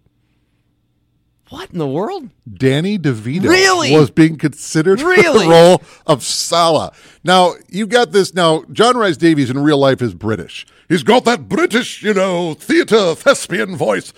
[1.51, 2.29] What in the world?
[2.53, 3.93] Danny DeVito Really?
[3.97, 5.47] was being considered for Really?
[5.47, 6.93] the role of Sallah.
[7.25, 8.35] Now, you've got this.
[8.35, 10.67] Now, John Rhys-Davies in real life is British.
[10.89, 14.13] He's got that British, you know, theater thespian voice.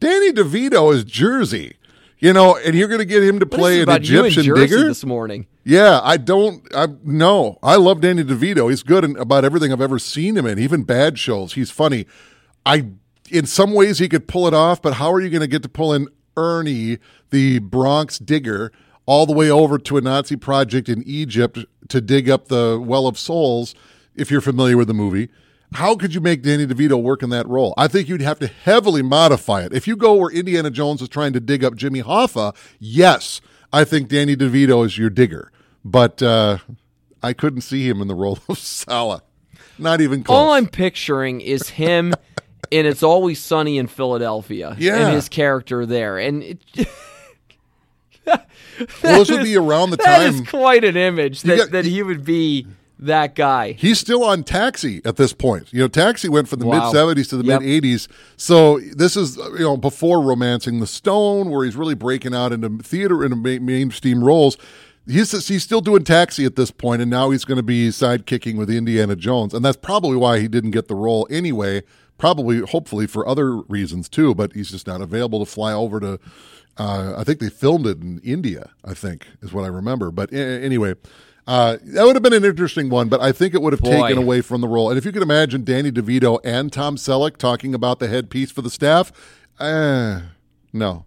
[0.00, 1.76] Danny DeVito is Jersey,
[2.18, 4.54] you know, and you're going to get him to play an about you and Egyptian
[4.54, 4.84] digger?
[4.86, 5.46] this morning?
[5.64, 6.62] Yeah, I don't.
[6.74, 7.58] I no.
[7.62, 8.68] I love Danny DeVito.
[8.68, 11.54] He's good in about everything I've ever seen him in, even bad shows.
[11.54, 12.06] He's funny.
[12.66, 12.86] I
[13.30, 15.62] in some ways he could pull it off, but how are you going to get
[15.64, 16.98] to pull in Ernie,
[17.30, 18.72] the Bronx digger,
[19.06, 23.06] all the way over to a Nazi project in Egypt to dig up the Well
[23.06, 23.74] of Souls?
[24.16, 25.28] If you're familiar with the movie.
[25.74, 27.74] How could you make Danny DeVito work in that role?
[27.76, 29.72] I think you'd have to heavily modify it.
[29.72, 33.40] If you go where Indiana Jones is trying to dig up Jimmy Hoffa, yes,
[33.72, 35.50] I think Danny DeVito is your digger.
[35.84, 36.58] But uh,
[37.22, 39.22] I couldn't see him in the role of Sallah.
[39.78, 40.36] Not even close.
[40.36, 42.14] All I'm picturing is him
[42.70, 44.74] in It's Always Sunny in Philadelphia.
[44.78, 45.06] Yeah.
[45.06, 46.18] And his character there.
[46.18, 46.58] And it,
[48.26, 48.38] well,
[49.18, 50.46] this would be around the that is time.
[50.46, 52.66] quite an image that, got- that he would be
[52.98, 53.72] that guy.
[53.72, 55.72] He's still on Taxi at this point.
[55.72, 56.90] You know, Taxi went from the Wow.
[56.90, 57.60] mid 70s to the Yep.
[57.60, 58.08] mid 80s.
[58.36, 62.70] So this is, you know, before Romancing the Stone, where he's really breaking out into
[62.82, 64.56] theater and ma- mainstream roles.
[65.08, 68.56] He's, he's still doing Taxi at this point, and now he's going to be sidekicking
[68.56, 69.54] with Indiana Jones.
[69.54, 71.82] And that's probably why he didn't get the role anyway.
[72.18, 76.18] Probably, hopefully, for other reasons too, but he's just not available to fly over to.
[76.78, 80.10] Uh, I think they filmed it in India, I think, is what I remember.
[80.10, 80.94] But a- anyway,
[81.46, 83.90] uh, that would have been an interesting one, but I think it would have Boy.
[83.90, 84.90] taken away from the role.
[84.90, 88.62] And if you could imagine Danny DeVito and Tom Selleck talking about the headpiece for
[88.62, 89.12] the staff,
[89.58, 90.20] uh,
[90.72, 91.04] no.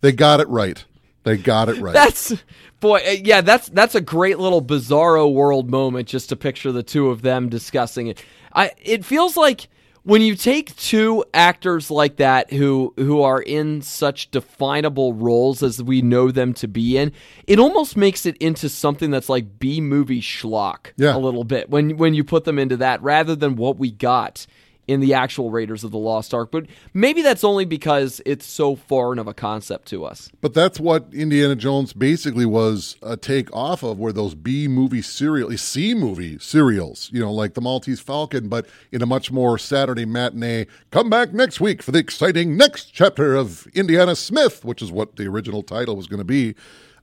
[0.00, 0.84] They got it right.
[1.24, 1.94] They got it right.
[1.94, 2.34] That's
[2.80, 6.82] boy, uh, yeah, that's that's a great little bizarro world moment just to picture the
[6.82, 8.24] two of them discussing it.
[8.52, 9.68] I it feels like
[10.04, 15.82] when you take two actors like that who who are in such definable roles as
[15.82, 17.12] we know them to be in,
[17.46, 21.14] it almost makes it into something that's like B movie schlock Yeah.
[21.14, 24.46] a little bit when when you put them into that rather than what we got
[24.92, 26.50] in the actual Raiders of the Lost Ark.
[26.52, 30.30] But maybe that's only because it's so foreign of a concept to us.
[30.40, 35.02] But that's what Indiana Jones basically was a take off of, where those B movie
[35.02, 39.58] serial, C movie serials, you know, like the Maltese Falcon, but in a much more
[39.58, 40.66] Saturday matinee.
[40.90, 45.16] Come back next week for the exciting next chapter of Indiana Smith, which is what
[45.16, 46.54] the original title was going to be.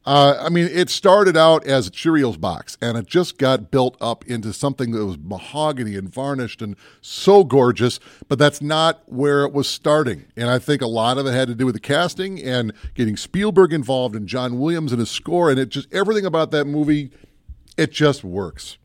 [0.06, 3.96] Uh, I mean, it started out as a Cheerios box, and it just got built
[4.02, 8.00] up into something that was mahogany and varnished and so gorgeous.
[8.28, 11.48] But that's not where it was starting, and I think a lot of it had
[11.50, 15.52] to do with the casting and getting Spielberg involved and John Williams and his score,
[15.52, 17.12] and it just everything about that movie,
[17.78, 18.79] it just works.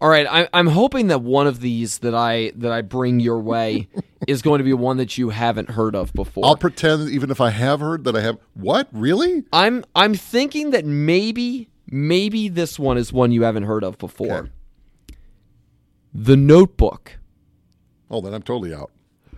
[0.00, 3.40] All right, I, I'm hoping that one of these that I that I bring your
[3.40, 3.88] way
[4.28, 6.44] is going to be one that you haven't heard of before.
[6.44, 8.38] I'll pretend, even if I have heard that I have.
[8.54, 9.44] What really?
[9.52, 14.36] I'm I'm thinking that maybe maybe this one is one you haven't heard of before.
[14.36, 14.50] Okay.
[16.12, 17.18] The Notebook.
[18.10, 18.90] Oh, then I'm totally out.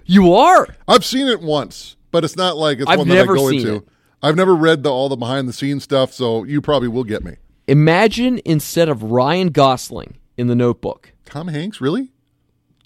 [0.06, 0.66] You are.
[0.88, 3.76] I've seen it once, but it's not like it's I've one that I go into.
[3.76, 3.88] it.
[4.22, 7.22] I've never read the, all the behind the scenes stuff, so you probably will get
[7.22, 7.36] me.
[7.68, 11.12] Imagine instead of Ryan Gosling in The Notebook.
[11.26, 12.12] Tom Hanks, really?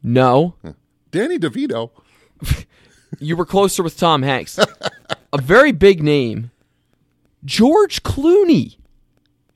[0.03, 0.57] No,
[1.12, 1.91] Danny DeVito.
[3.21, 4.59] you were closer with Tom Hanks.
[4.59, 6.51] A very big name.
[7.45, 8.79] George Clooney.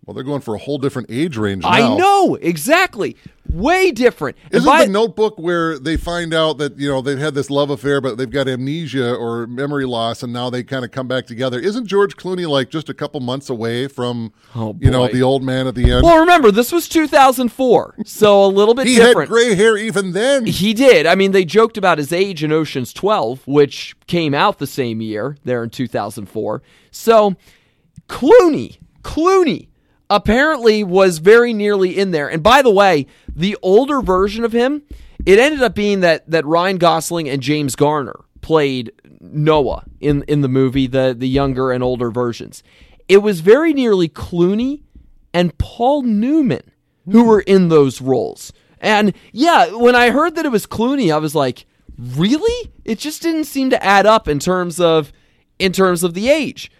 [0.05, 1.71] Well, they're going for a whole different age range now.
[1.71, 3.17] I know exactly.
[3.53, 4.37] Way different.
[4.51, 7.71] Isn't by- the Notebook where they find out that you know they've had this love
[7.71, 11.27] affair, but they've got amnesia or memory loss, and now they kind of come back
[11.27, 11.59] together?
[11.59, 15.43] Isn't George Clooney like just a couple months away from Oh, you know the old
[15.43, 16.05] man at the end?
[16.05, 19.29] Well, remember this was 2004, so a little bit he different.
[19.29, 20.47] had gray hair even then.
[20.47, 21.07] He did.
[21.07, 25.01] I mean, they joked about his age in Ocean's 12, which came out the same
[25.01, 26.63] year, there in 2004.
[26.91, 27.37] So,
[28.09, 29.69] Clooney, Clooney
[30.09, 32.29] apparently was very nearly in there.
[32.29, 33.07] And by the way,
[33.37, 34.83] the older version of him,
[35.25, 40.41] it ended up being that that Ryan Gosling and James Garner played Noah in in
[40.41, 42.63] the movie, the the younger and older versions.
[43.09, 44.83] It was very nearly Clooney
[45.33, 46.73] and Paul Newman
[47.11, 48.53] who were in those roles.
[48.81, 51.67] And yeah, when I heard that it was Clooney, I was like,
[51.99, 52.73] really?
[52.85, 55.13] It just didn't seem to add up in terms of
[55.59, 56.71] in terms of the age.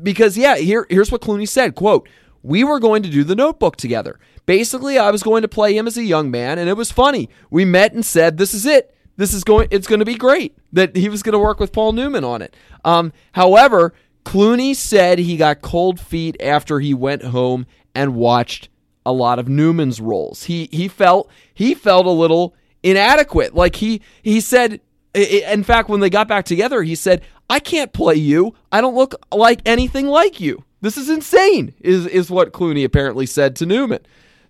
[0.00, 2.08] Because yeah, here here's what Clooney said, quote,
[2.42, 4.20] "We were going to do the notebook together.
[4.46, 7.28] Basically, I was going to play him as a young man and it was funny.
[7.50, 8.94] We met and said, "This is it.
[9.16, 11.72] This is going it's going to be great." That he was going to work with
[11.72, 12.54] Paul Newman on it.
[12.84, 18.68] Um, however, Clooney said he got cold feet after he went home and watched
[19.06, 20.44] a lot of Newman's roles.
[20.44, 23.54] He he felt he felt a little inadequate.
[23.54, 24.80] Like he he said
[25.14, 28.54] in fact when they got back together he said, "I can't play you.
[28.72, 30.64] I don't look like anything like you.
[30.80, 34.00] This is insane." Is is what Clooney apparently said to Newman.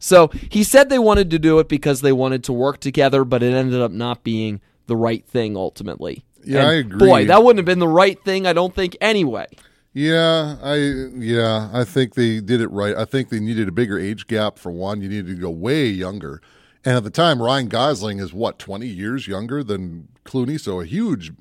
[0.05, 3.43] So, he said they wanted to do it because they wanted to work together, but
[3.43, 6.25] it ended up not being the right thing ultimately.
[6.45, 6.99] Yeah, And I agree.
[6.99, 9.47] Boy, that wouldn't have been the right thing, I don't think anyway.
[9.95, 10.75] Yeah, I
[11.15, 12.97] yeah, I think they did it right.
[12.97, 15.01] I think they needed a bigger age gap for one.
[15.01, 16.43] You needed to go way younger.
[16.85, 20.85] And at the time, Ryan Gosling is what twenty years younger than Clooney, so a
[20.85, 21.33] huge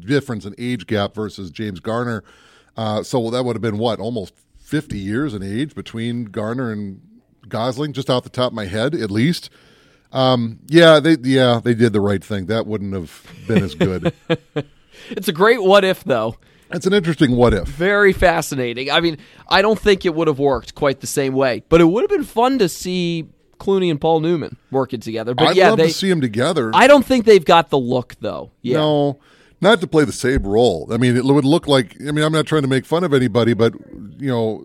[0.00, 2.22] difference in age gap versus James Garner.
[2.76, 7.00] Uh, so that would have been what almost fifty years in age between Garner and
[7.52, 9.50] Gosling, just off the top of my head, at least.
[10.10, 12.46] Um, yeah, they yeah they did the right thing.
[12.46, 14.12] That wouldn't have been as good.
[15.10, 16.36] It's a great what if though.
[16.70, 17.68] It's an interesting what if.
[17.68, 18.90] Very fascinating.
[18.90, 21.84] I mean, I don't think it would have worked quite the same way, but it
[21.84, 23.26] would have been fun to see
[23.58, 25.34] Clooney and Paul Newman working together.
[25.34, 26.70] But I'd yeah, love they to see them together.
[26.74, 28.52] I don't think they've got the look though.
[28.62, 28.78] Yeah.
[28.78, 29.20] No,
[29.60, 30.88] not to play the same role.
[30.90, 31.96] I mean, it would look like.
[32.00, 33.74] I mean, I'm not trying to make fun of anybody, but
[34.18, 34.64] you know,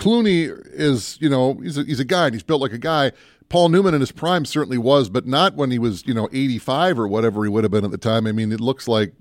[0.00, 3.12] Clooney is you know he's a, he's a guy and he's built like a guy.
[3.50, 6.98] Paul Newman in his prime certainly was, but not when he was you know 85
[6.98, 8.26] or whatever he would have been at the time.
[8.26, 9.12] I mean, it looks like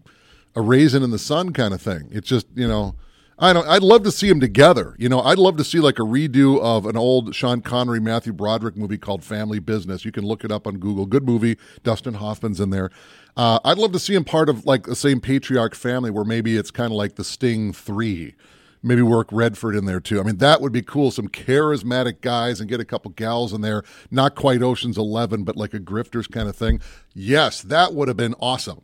[0.55, 2.07] a raisin in the sun kind of thing.
[2.11, 2.95] It's just you know.
[3.41, 3.65] I don't.
[3.69, 4.97] I'd love to see them together.
[4.99, 8.33] You know, I'd love to see like a redo of an old Sean Connery, Matthew
[8.33, 10.03] Broderick movie called Family Business.
[10.03, 11.05] You can look it up on Google.
[11.05, 11.57] Good movie.
[11.81, 12.89] Dustin Hoffman's in there.
[13.37, 16.57] Uh, I'd love to see him part of like the same patriarch family, where maybe
[16.57, 18.35] it's kind of like the Sting Three.
[18.81, 20.19] Maybe work Redford in there too.
[20.19, 21.11] I mean, that would be cool.
[21.11, 23.83] Some charismatic guys and get a couple gals in there.
[24.09, 26.79] Not quite Ocean's Eleven, but like a Grifters kind of thing.
[27.13, 28.79] Yes, that would have been awesome.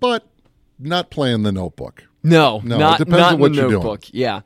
[0.00, 0.26] But
[0.78, 2.06] not playing the Notebook.
[2.22, 3.98] No, No, it depends not on what the you're doing.
[4.12, 4.40] Yeah.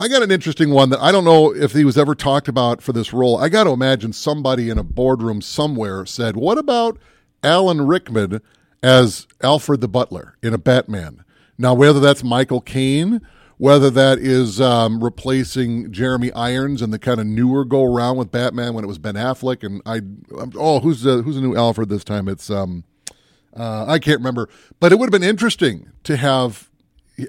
[0.00, 2.80] I got an interesting one that I don't know if he was ever talked about
[2.80, 3.36] for this role.
[3.36, 6.98] I got to imagine somebody in a boardroom somewhere said, "What about
[7.42, 8.40] Alan Rickman
[8.82, 11.24] as Alfred the Butler in a Batman?"
[11.58, 13.20] Now, whether that's Michael Caine,
[13.58, 18.30] whether that is um, replacing Jeremy Irons and the kind of newer go around with
[18.30, 20.00] Batman when it was Ben Affleck, and I,
[20.56, 22.28] oh, who's the who's the new Alfred this time?
[22.28, 22.84] It's um,
[23.54, 24.48] uh, I can't remember,
[24.80, 26.70] but it would have been interesting to have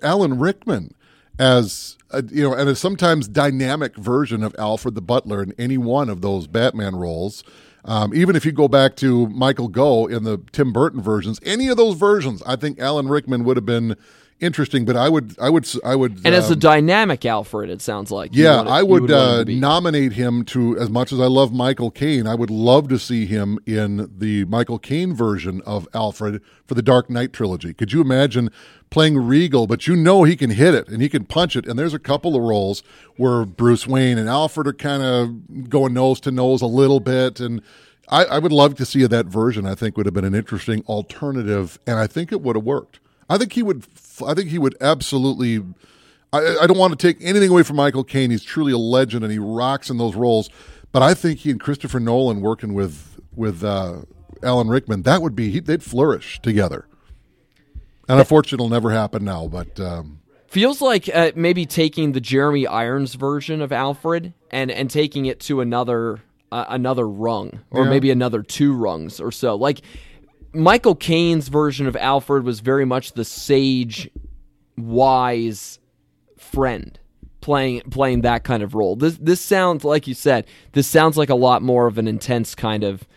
[0.03, 0.93] Alan Rickman
[1.39, 5.77] as a, you know, and a sometimes dynamic version of Alfred the Butler in any
[5.77, 7.43] one of those Batman roles.
[7.85, 11.69] Um, even if you go back to Michael Gough in the Tim Burton versions, any
[11.69, 13.95] of those versions, I think Alan Rickman would have been
[14.39, 14.85] interesting.
[14.85, 18.11] But I would, I would, I would, And as a um, dynamic Alfred, it sounds
[18.11, 18.31] like.
[18.33, 22.27] yeah, I you would, uh, nominate him to, as much as I love Michael Caine,
[22.27, 26.81] I would love to see him in the Michael Caine version of Alfred for the
[26.81, 27.73] Dark Knight trilogy.
[27.73, 28.49] Could you imagine
[28.89, 31.65] playing Regal, but you know he can hit it and he can punch it?
[31.65, 32.83] And there's a couple of roles
[33.17, 37.39] where Bruce Wayne and Alfred are kind of going nose to nose a little bit.
[37.39, 37.61] And
[38.09, 39.65] I, I would love to see that version.
[39.65, 42.99] I think would have been an interesting alternative, and I think it would have worked.
[43.29, 43.85] I think he would.
[44.25, 45.63] I think he would absolutely.
[46.31, 48.29] I, I don't want to take anything away from Michael Caine.
[48.31, 50.49] He's truly a legend, and he rocks in those roles.
[50.91, 54.01] But I think he and Christopher Nolan working with with uh,
[54.43, 56.85] Alan Rickman, that would be he, they'd flourish together.
[58.07, 59.47] And unfortunately, it'll never happen now.
[59.47, 64.89] But um, Feels like uh, maybe taking the Jeremy Irons version of Alfred and and
[64.89, 66.19] taking it to another
[66.51, 67.89] uh, another rung or Yeah.
[67.91, 69.55] maybe another two rungs or so.
[69.55, 69.81] Like
[70.53, 74.09] Michael Caine's version of Alfred was very much the sage,
[74.77, 75.79] wise
[76.37, 76.99] friend
[77.41, 78.95] playing playing that kind of role.
[78.95, 80.45] This this sounds like you said.
[80.73, 83.07] This sounds like a lot more of an intense kind of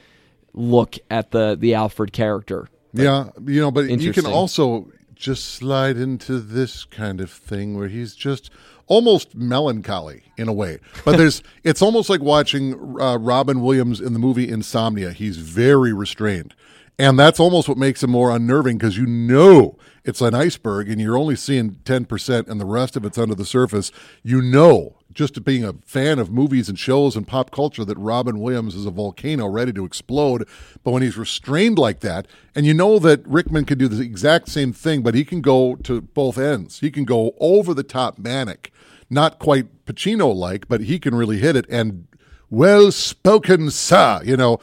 [0.52, 2.68] look at the the Alfred character.
[2.92, 7.88] yeah, you know, but you can also just slide into this kind of thing where
[7.88, 8.50] he's just
[8.86, 10.78] almost melancholy in a way.
[11.04, 15.12] But there's it's almost like watching uh, Robin Williams in the movie Insomnia.
[15.12, 16.54] He's very restrained.
[16.98, 21.00] And that's almost what makes it more unnerving because you know it's an iceberg and
[21.00, 23.90] you're only seeing 10% and the rest of it's under the surface.
[24.22, 28.38] You know just being a fan of movies and shows and pop culture that Robin
[28.38, 30.46] Williams is a volcano ready to explode.
[30.82, 34.48] But when he's restrained like that, and you know that Rickman can do the exact
[34.48, 36.80] same thing, but he can go to both ends.
[36.80, 38.72] He can go over the top manic,
[39.10, 41.66] not quite Pacino like, but he can really hit it.
[41.68, 42.06] And
[42.50, 44.20] well spoken, sir.
[44.24, 44.58] You know,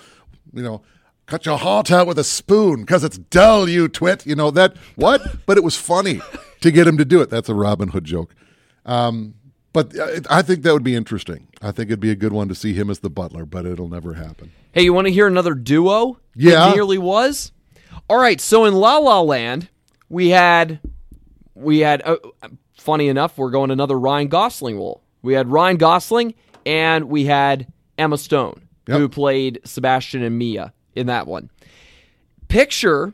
[0.53, 0.81] you know.
[1.29, 4.25] Cut your heart out with a spoon because it's dull, you twit.
[4.25, 5.45] You know that what?
[5.45, 6.21] But it was funny
[6.61, 7.29] to get him to do it.
[7.29, 8.33] That's a Robin Hood joke.
[8.85, 9.35] Um,
[9.71, 9.93] but
[10.29, 11.47] I think that would be interesting.
[11.61, 13.87] I think it'd be a good one to see him as the butler, but it'll
[13.89, 14.51] never happen.
[14.71, 16.17] Hey, you want to hear another duo?
[16.35, 16.71] Yeah.
[16.71, 17.51] It nearly was.
[18.09, 19.69] All right, so in La La Land,
[20.09, 20.79] we had
[21.53, 22.17] we had uh,
[22.75, 25.03] funny enough, we're going another Ryan Gosling role.
[25.21, 26.33] We had Ryan Gosling
[26.65, 28.97] and we had Emma Stone, Yep.
[28.97, 31.49] who played Sebastian and Mia in that one.
[32.47, 33.13] Picture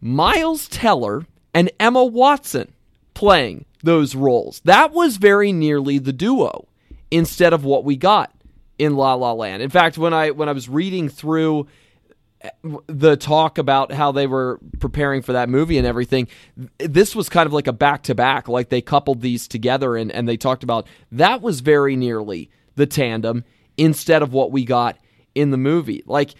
[0.00, 2.72] Miles Teller and Emma Watson
[3.14, 4.60] playing those roles.
[4.64, 6.68] That was very nearly the duo
[7.10, 8.32] instead of what we got
[8.78, 9.62] in La La Land.
[9.62, 11.66] In fact, when I when I was reading through
[12.42, 12.50] eh,
[12.86, 16.28] the talk about how they were preparing for that movie and everything,
[16.78, 20.12] this was kind of like a back to back, like they coupled these together and,
[20.12, 23.44] and they talked about that was very nearly the tandem
[23.78, 24.98] instead of what we got
[25.34, 26.02] in the movie.
[26.06, 26.34] Like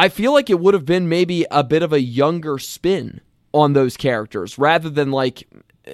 [0.00, 3.20] I feel like it would have been maybe a bit of a younger spin
[3.52, 5.46] on those characters rather than like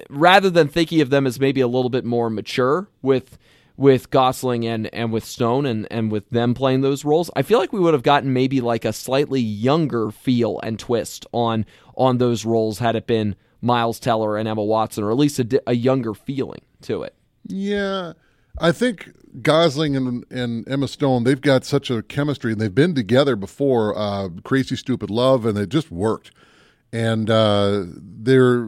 [0.09, 3.37] rather than thinking of them as maybe a little bit more mature with
[3.75, 7.29] with Gosling and and with Stone and and with them playing those roles.
[7.35, 11.25] I feel like we would have gotten maybe like a slightly younger feel and twist
[11.33, 11.65] on
[11.97, 15.61] on those roles had it been Miles Teller and Emma Watson or at least a,
[15.67, 17.13] a younger feeling to it.
[17.45, 18.13] Yeah,
[18.59, 22.95] I think Gosling and, and Emma Stone they've got such a chemistry, and they've been
[22.95, 23.97] together before.
[23.97, 26.31] Uh, Crazy Stupid Love, and it just worked.
[26.93, 28.65] And uh, they're,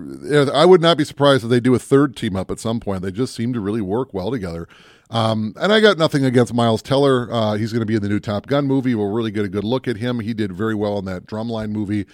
[0.53, 3.01] I would not be surprised if they do a third team up at some point.
[3.01, 4.67] They just seem to really work well together.
[5.09, 7.31] Um, and I got nothing against Miles Teller.
[7.31, 8.93] Uh, he's going to be in the new Top Gun movie.
[8.93, 10.19] We'll really get a good look at him.
[10.19, 12.05] He did very well in that Drumline movie.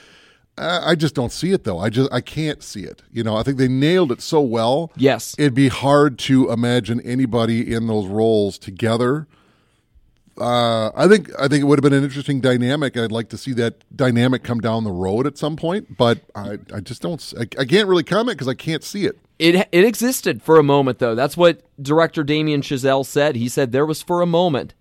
[0.58, 1.80] I I just don't see it though.
[1.80, 3.02] I just I can't see it.
[3.12, 4.92] You know, I think they nailed it so well.
[4.96, 5.36] Yes.
[5.38, 9.28] It'd be hard to imagine anybody in those roles together.
[10.38, 12.98] Uh, I think I think it would have been an interesting dynamic.
[12.98, 16.58] I'd like to see that dynamic come down the road at some point, but I,
[16.74, 17.34] I just don't.
[17.40, 19.18] I, I can't really comment because I can't see it.
[19.40, 21.16] It it existed for a moment though.
[21.16, 23.38] That's what director Damien Chazelle said.
[23.38, 24.74] He said there was for a moment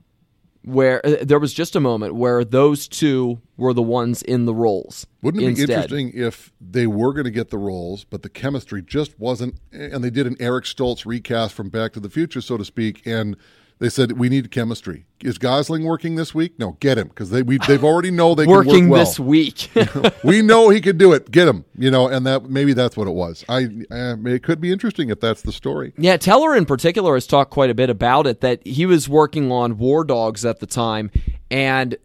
[0.65, 4.55] where uh, there was just a moment where those two were the ones in the
[4.55, 5.07] roles.
[5.23, 5.67] Wouldn't it instead.
[5.67, 9.57] be interesting if they were going to get the roles, but the chemistry just wasn't,
[9.73, 13.07] and they did an Eric Stoltz recast from Back to the Future, so to speak,
[13.07, 13.37] and
[13.79, 15.05] they said we need chemistry.
[15.23, 16.59] Is Gosling working this week?
[16.59, 19.05] No, get him because they we they've already know they Working can work well.
[19.05, 20.15] Working this week.
[20.25, 21.31] we know he could do it.
[21.31, 23.45] Get him, you know, and that maybe that's what it was.
[23.49, 25.93] I uh, it could be interesting if that's the story.
[25.99, 29.51] Yeah, Teller in particular has talked quite a bit about it that he was working
[29.51, 31.11] on War Dogs at the time
[31.51, 31.97] and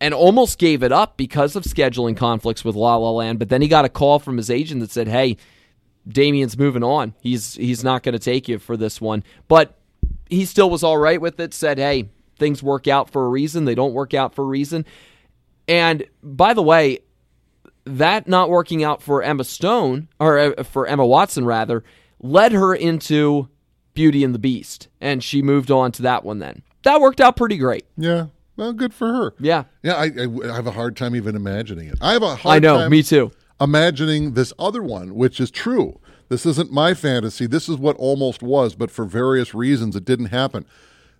[0.00, 3.62] and almost gave it up because of scheduling conflicts with La La Land, but then
[3.62, 5.36] he got a call from his agent that said, "Hey,
[6.06, 7.14] Damien's moving on.
[7.20, 9.78] He's he's not going to take you for this one." But
[10.28, 12.08] he still was all right with it, said, "Hey,
[12.38, 13.64] things work out for a reason.
[13.64, 14.84] They don't work out for a reason."
[15.68, 17.00] And by the way,
[17.84, 21.84] that not working out for Emma Stone or uh, for Emma Watson rather
[22.20, 23.48] led her into
[23.94, 26.62] Beauty and the Beast and she moved on to that one then.
[26.82, 27.84] That worked out pretty great.
[27.96, 29.34] Yeah, well, good for her.
[29.38, 29.64] Yeah.
[29.82, 31.98] Yeah, I, I, I have a hard time even imagining it.
[32.00, 33.30] I have a hard I know, time me too.
[33.60, 36.00] imagining this other one, which is true.
[36.34, 37.46] This isn't my fantasy.
[37.46, 40.66] This is what almost was, but for various reasons it didn't happen.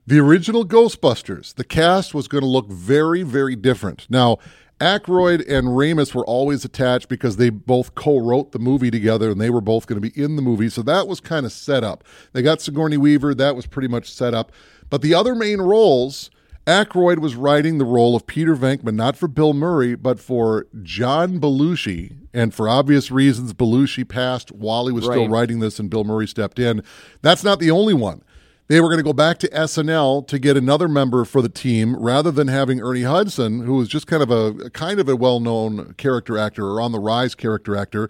[0.09, 4.09] The original Ghostbusters, the cast was going to look very, very different.
[4.11, 4.39] Now,
[4.81, 9.51] Aykroyd and Ramis were always attached because they both co-wrote the movie together, and they
[9.51, 10.69] were both going to be in the movie.
[10.69, 12.03] So that was kind of set up.
[12.33, 13.37] They got Sigourney Weaver.
[13.37, 14.51] That was pretty much set up.
[14.91, 16.29] But the other main roles,
[16.67, 21.39] Aykroyd was writing the role of Peter Venkman, not for Bill Murray, but for John
[21.39, 22.17] Belushi.
[22.33, 26.27] And for obvious reasons, Belushi passed while he was still writing this, and Bill Murray
[26.27, 26.83] stepped in.
[27.21, 28.23] That's not the only one.
[28.69, 31.97] They were going to go back to SNL to get another member for the team
[31.97, 35.93] rather than having Ernie Hudson, who was just kind of a kind of a well-known
[35.99, 38.09] character actor or on the rise character actor.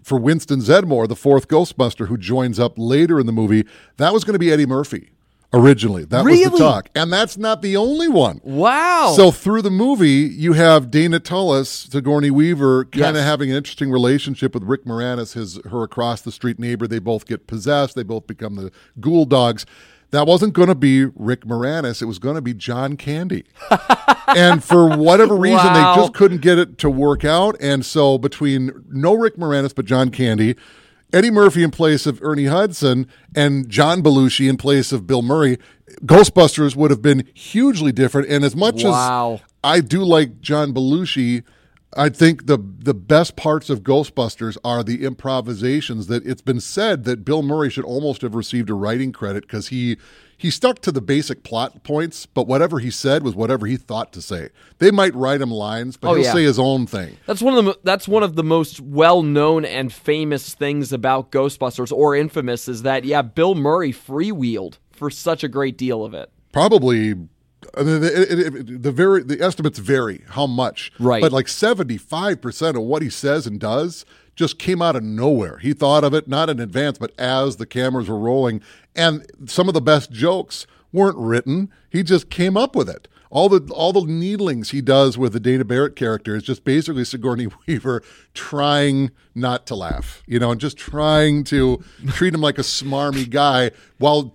[0.00, 4.22] For Winston Zeddemore, the fourth Ghostbuster, who joins up later in the movie, that was
[4.22, 5.10] going to be Eddie Murphy
[5.52, 6.04] originally.
[6.04, 8.40] That was the talk, and that's not the only one.
[8.42, 9.14] Wow.
[9.16, 13.24] So through the movie, you have Dana Tullis, Sigourney Weaver, kind of Yes.
[13.24, 16.86] having an interesting relationship with Rick Moranis, his her across the street neighbor.
[16.86, 17.94] They both get possessed.
[17.96, 18.70] They both become the
[19.00, 19.66] ghoul dogs.
[20.12, 22.00] That wasn't going to be Rick Moranis.
[22.00, 23.44] It was going to be John Candy.
[24.28, 25.94] and for whatever reason, Wow.
[25.96, 27.56] they just couldn't get it to work out.
[27.60, 30.54] And so between no Rick Moranis but John Candy,
[31.12, 35.58] Eddie Murphy in place of Ernie Hudson and John Belushi in place of Bill Murray,
[36.04, 38.28] Ghostbusters would have been hugely different.
[38.28, 39.34] And as much Wow.
[39.34, 41.42] as I do like John Belushi,
[41.96, 46.08] I think the the best parts of Ghostbusters are the improvisations.
[46.08, 49.68] That it's been said that Bill Murray should almost have received a writing credit because
[49.68, 49.96] he
[50.38, 54.12] he stuck to the basic plot points, but whatever he said was whatever he thought
[54.12, 54.50] to say.
[54.78, 56.32] They might write him lines, but Oh, he'll yeah.
[56.34, 57.16] say his own thing.
[57.26, 61.90] That's one of the that's one of the most well-known and famous things about Ghostbusters
[61.90, 66.30] or infamous is that yeah, Bill Murray freewheeled for such a great deal of it.
[66.52, 67.14] probably
[67.76, 71.20] I mean, it, it, it, the very the estimates vary how much Right.
[71.20, 74.04] but like 75% of what he says and does
[74.36, 77.66] just came out of nowhere he thought of it not in advance but as the
[77.66, 78.60] cameras were rolling
[78.94, 83.48] and some of the best jokes weren't written he just came up with it all
[83.48, 87.48] the all the needlings he does with the Dana Barrett character is just basically Sigourney
[87.66, 88.02] Weaver
[88.34, 93.28] trying not to laugh, you know, and just trying to treat him like a smarmy
[93.28, 94.34] guy while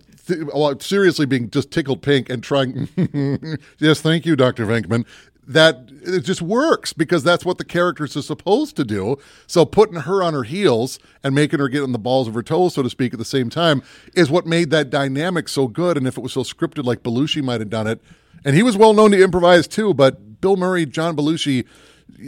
[0.51, 2.87] while seriously being just tickled pink and trying.
[3.79, 5.05] yes, thank you, Doctor Venkman.
[5.51, 9.17] That it just works because that's what the characters are supposed to do.
[9.47, 12.43] So putting her on her heels and making her get on the balls of her
[12.43, 13.83] toes, so to speak, at the same time
[14.15, 15.97] is what made that dynamic so good.
[15.97, 18.01] And if it was so scripted, like Belushi might have done it,
[18.45, 21.67] and he was well known to improvise too, but Bill Murray, John Belushi,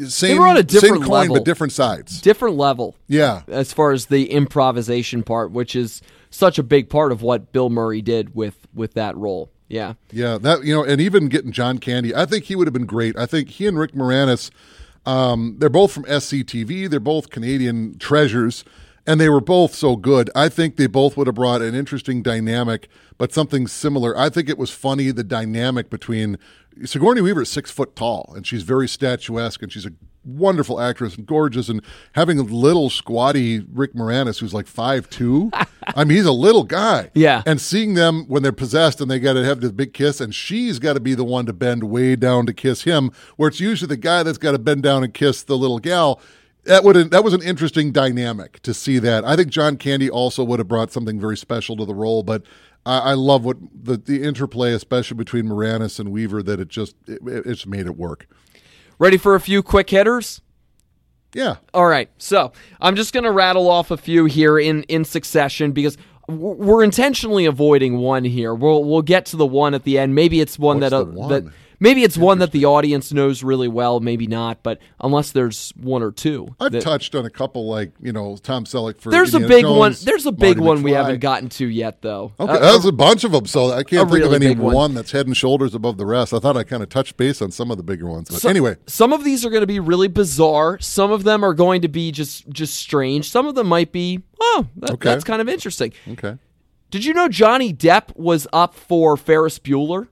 [0.07, 1.35] same, were on a different same coin level.
[1.35, 2.21] but different sides.
[2.21, 2.95] Different level.
[3.07, 3.43] Yeah.
[3.47, 7.69] As far as the improvisation part, which is such a big part of what Bill
[7.69, 9.49] Murray did with with that role.
[9.73, 9.93] Yeah.
[10.11, 12.85] Yeah, that you know, and even getting John Candy, I think he would have been
[12.85, 13.17] great.
[13.17, 14.51] I think he and Rick Moranis,
[15.03, 16.87] um, they're both from SCTV.
[16.87, 18.63] They're both Canadian treasures,
[19.07, 20.29] and they were both so good.
[20.35, 24.15] I think they both would have brought an interesting dynamic, but something similar.
[24.15, 26.37] I think it was funny the dynamic between
[26.85, 29.93] Sigourney Weaver is six foot tall, and she's very statuesque, and she's a
[30.25, 31.81] wonderful actress and gorgeous and
[32.13, 35.51] having a little squatty Rick Moranis who's like five two.
[35.95, 37.09] I mean he's a little guy.
[37.13, 37.43] Yeah.
[37.45, 40.33] And seeing them when they're possessed and they got to have this big kiss, and
[40.33, 43.59] she's got to be the one to bend way down to kiss him, where it's
[43.59, 46.21] usually the guy that's got to bend down and kiss the little gal.
[46.65, 49.25] That would that was an interesting dynamic to see that.
[49.25, 52.43] I think John Candy also would have brought something very special to the role, but
[52.85, 56.95] I, I love what the the interplay, especially between Moranis and Weaver, that it just
[57.07, 58.27] it, it just made it work.
[59.03, 60.39] Ready for a few quick hitters?
[61.33, 65.03] Yeah, All right, so I'm just going to rattle off a few here in in
[65.03, 65.97] succession because
[66.29, 68.53] we're intentionally avoiding one here.
[68.55, 70.15] We'll we'll get to the one at the end.
[70.15, 71.29] Maybe it's one What's that uh, the one?
[71.29, 73.99] that maybe it's one that the audience knows really well.
[73.99, 77.91] Maybe not, but unless there's one or two, I've that- touched on a couple like
[78.01, 79.11] you know Tom Selleck for.
[79.11, 79.95] there's a Indiana big one.
[80.03, 82.31] There's a big Marty one we haven't gotten to yet, though.
[82.39, 84.73] Okay, Uh, there's a bunch of them, so I can't a think of any one.
[84.73, 84.93] one.
[84.95, 86.33] that's head and shoulders above the rest.
[86.33, 88.49] I thought I kind of touched base on some of the bigger ones, but So-
[88.49, 90.79] anyway, some of these are going to be really bizarre.
[90.79, 93.29] Some of them are going to be just just strange.
[93.29, 95.09] Some of them might be oh, that, Okay.
[95.09, 95.93] that's kind of interesting.
[96.11, 96.37] okay.
[96.91, 100.07] Did you know Johnny Depp was up for Ferris Bueller?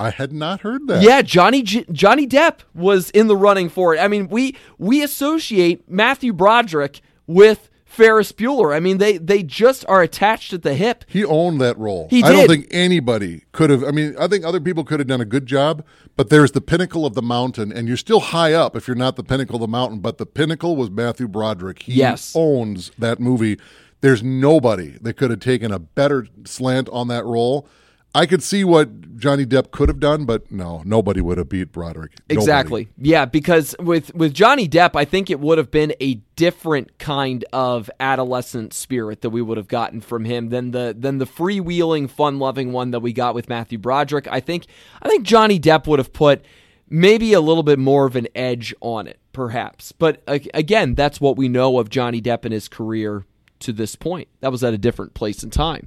[0.00, 1.02] I had not heard that.
[1.02, 3.98] Yeah, Johnny J- Johnny Depp was in the running for it.
[4.00, 8.74] I mean, we we associate Matthew Broderick with Ferris Bueller.
[8.74, 11.04] I mean, they they just are attached at the hip.
[11.06, 12.06] He owned that role.
[12.08, 13.84] He I don't think anybody could have.
[13.84, 15.84] I mean, I think other people could have done a good job,
[16.16, 19.16] but there's the pinnacle of the mountain, and you're still high up if you're not
[19.16, 19.98] the pinnacle of the mountain.
[19.98, 21.82] But the pinnacle was Matthew Broderick.
[21.82, 22.32] He Yes.
[22.34, 23.58] owns that movie.
[24.00, 27.68] There's nobody that could have taken a better slant on that role.
[28.14, 31.70] I could see what Johnny Depp could have done, but no, nobody would have beat
[31.70, 32.12] Broderick.
[32.28, 32.34] Nobody.
[32.34, 32.88] Exactly.
[32.98, 37.44] Yeah, because with with Johnny Depp, I think it would have been a different kind
[37.52, 42.10] of adolescent spirit that we would have gotten from him than the than the freewheeling,
[42.10, 44.26] fun-loving one that we got with Matthew Broderick.
[44.28, 44.66] I think
[45.02, 46.44] I think Johnny Depp would have put
[46.88, 49.92] maybe a little bit more of an edge on it, perhaps.
[49.92, 53.24] But again, that's what we know of Johnny Depp and his career
[53.60, 54.26] to this point.
[54.40, 55.86] That was at a different place and time.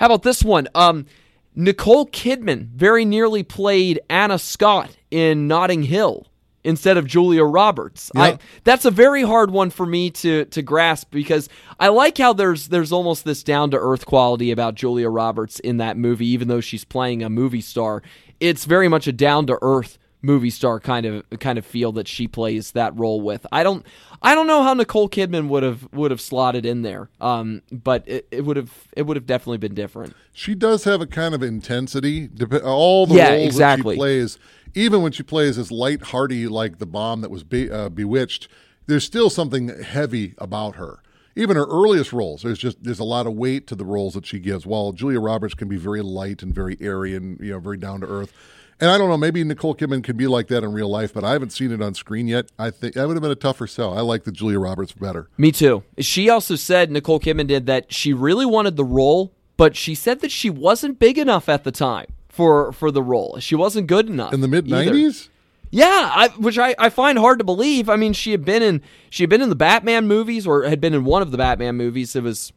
[0.00, 0.66] How about this one?
[0.74, 1.06] Um,
[1.54, 6.26] Nicole Kidman very nearly played Anna Scott in Notting Hill
[6.62, 8.10] instead of Julia Roberts.
[8.14, 8.22] Yeah.
[8.22, 11.48] I, that's a very hard one for me to to grasp because
[11.78, 15.78] I like how there's there's almost this down to earth quality about Julia Roberts in
[15.78, 18.02] that movie, even though she's playing a movie star.
[18.38, 22.06] It's very much a down to earth movie star kind of kind of feel that
[22.06, 23.46] she plays that role with.
[23.52, 23.84] I don't
[24.22, 27.08] I don't know how Nicole Kidman would have would have slotted in there.
[27.20, 30.14] Um, but it, it would have it would have definitely been different.
[30.32, 32.28] She does have a kind of intensity.
[32.64, 33.94] All the Yeah, roles exactly.
[33.94, 34.38] that she plays,
[34.74, 38.48] even when she plays as light-hearty like the bomb that was be, uh, bewitched,
[38.86, 40.98] there's still something heavy about her.
[41.36, 44.26] Even her earliest roles, there's just there's a lot of weight to the roles that
[44.26, 44.66] she gives.
[44.66, 48.00] While Julia Roberts can be very light and very airy and you know very down
[48.00, 48.32] to earth,
[48.80, 51.22] And I don't know, maybe Nicole Kidman can be like that in real life, but
[51.22, 52.50] I haven't seen it on screen yet.
[52.58, 53.96] I think that would have been a tougher sell.
[53.96, 55.28] I like the Julia Roberts better.
[55.36, 55.82] Me too.
[55.98, 60.20] She also said Nicole Kidman did that she really wanted the role, but she said
[60.20, 63.38] that she wasn't big enough at the time for for the role.
[63.38, 65.28] She wasn't good enough In the mid nineties.
[65.72, 67.88] Yeah, I, which I, I find hard to believe.
[67.88, 70.80] I mean, she had been in she had been in the Batman movies, or had
[70.80, 72.16] been in one of the Batman movies.
[72.16, 72.52] It was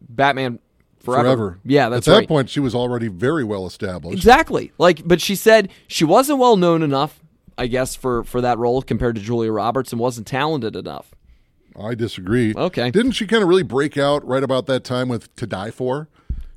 [0.00, 0.58] Batman
[1.06, 1.22] Forever.
[1.24, 1.58] forever.
[1.64, 2.28] Yeah, that's At that right.
[2.28, 4.16] point, she was already very well established.
[4.18, 4.72] Exactly.
[4.78, 7.20] Like, but she said she wasn't well known enough,
[7.56, 11.14] I guess, for for that role compared to Julia Roberts, and wasn't talented enough.
[11.78, 12.54] I disagree.
[12.54, 12.90] Okay.
[12.90, 16.08] Didn't she kind of really break out right about that time with To Die For?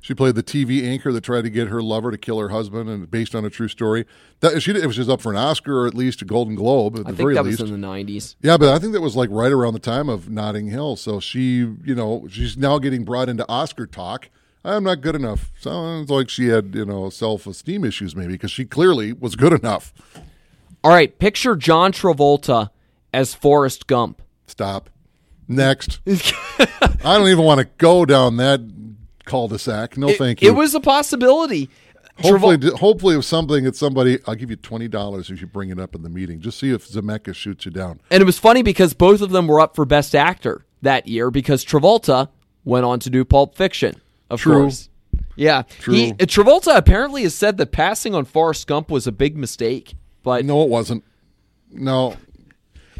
[0.02, 2.88] She played the TV anchor that tried to get her lover to kill her husband,
[2.88, 4.06] and based on a true story.
[4.40, 6.94] That she, it was just up for an Oscar or at least a Golden Globe
[6.94, 7.60] at I the think very that least.
[7.60, 8.34] was in the '90s.
[8.40, 10.96] yeah, but I think that was like right around the time of Notting Hill.
[10.96, 14.30] So she, you know, she's now getting brought into Oscar talk.
[14.64, 15.50] I'm not good enough.
[15.58, 19.52] Sounds like she had, you know, self esteem issues maybe because she clearly was good
[19.52, 19.92] enough.
[20.84, 22.70] All right, picture John Travolta
[23.12, 24.22] as Forrest Gump.
[24.46, 24.90] Stop.
[25.48, 26.00] Next.
[26.06, 28.60] I don't even want to go down that
[29.24, 29.96] cul-de-sac.
[29.96, 30.48] No, It- thank you.
[30.48, 31.68] It was a possibility.
[32.20, 34.18] Hopefully, Travol- hopefully, if something, it's somebody.
[34.26, 36.38] I'll give you twenty dollars if you bring it up in the meeting.
[36.40, 37.98] Just see if Zemeckis shoots you down.
[38.10, 41.30] and it was funny because both of them were up for Best Actor that year
[41.30, 42.28] because Travolta
[42.62, 43.94] went on to do Pulp Fiction,
[44.30, 44.62] of True.
[44.62, 44.88] course.
[45.36, 45.94] Yeah, True.
[45.94, 49.94] He, uh, Travolta apparently has said that passing on Forrest Gump was a big mistake,
[50.22, 51.04] but No, it wasn't.
[51.72, 52.16] No,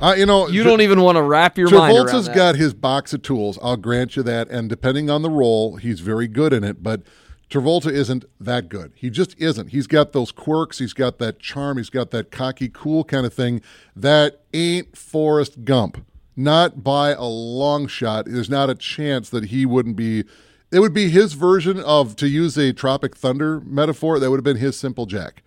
[0.01, 2.73] uh, you know, you don't even want to wrap your mind around Travolta's got his
[2.73, 3.59] box of tools.
[3.63, 6.83] I'll grant you that, and depending on the role, he's very good in it.
[6.83, 7.03] But
[7.51, 8.93] Travolta isn't that good.
[8.95, 9.69] He just isn't.
[9.69, 10.79] He's got those quirks.
[10.79, 11.77] He's got that charm.
[11.77, 13.61] He's got that cocky, cool kind of thing.
[13.95, 16.05] That ain't Forrest Gump.
[16.35, 18.25] Not by a long shot.
[18.27, 20.25] There's not a chance that he wouldn't be.
[20.73, 24.45] It would be his version of, to use a Tropic Thunder metaphor, that would have
[24.45, 25.43] been his Simple Jack.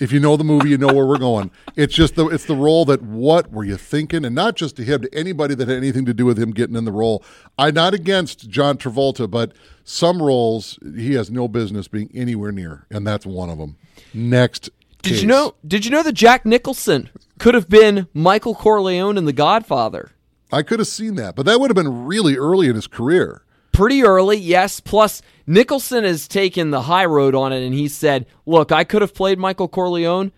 [0.00, 1.52] If you know the movie, you know where we're going.
[1.76, 4.84] It's just the it's the role that what were you thinking, and not just to
[4.84, 7.22] him, to anybody that had anything to do with him getting in the role.
[7.56, 9.52] I'm not against John Travolta, but
[9.84, 13.76] some roles he has no business being anywhere near, and that's one of them.
[14.12, 14.68] Next,
[15.02, 15.22] Did case.
[15.22, 15.54] you know?
[15.64, 17.08] Did you know that Jack Nicholson
[17.38, 20.10] could have been Michael Corleone in The Godfather?
[20.52, 23.43] I could have seen that, but that would have been really early in his career.
[23.74, 24.80] Pretty early, yes.
[24.80, 29.02] Plus, Nicholson has taken the high road on it, and he said, "Look, I could
[29.02, 30.32] have played Michael Corleone,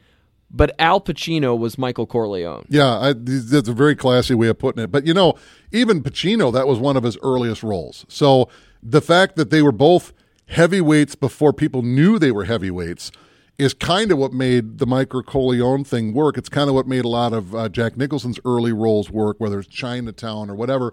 [0.50, 4.82] but Al Pacino was Michael Corleone." Yeah, I, that's a very classy way of putting
[4.82, 4.90] it.
[4.90, 5.34] But you know,
[5.70, 8.06] even Pacino, that was one of his earliest roles.
[8.08, 8.48] So
[8.82, 10.12] the fact that they were both
[10.46, 13.12] heavyweights before people knew they were heavyweights
[13.58, 16.36] is kind of what made the Michael Corleone thing work.
[16.36, 19.58] It's kind of what made a lot of uh, Jack Nicholson's early roles work, whether
[19.58, 20.92] it's Chinatown or whatever.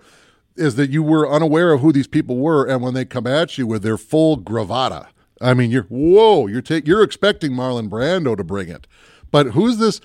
[0.55, 3.57] Is that you were unaware of who these people were, and when they come at
[3.57, 5.07] you with their full gravata,
[5.41, 8.85] I mean, you're whoa, you're ta- you're expecting Marlon Brando to bring it,
[9.31, 9.99] but who's this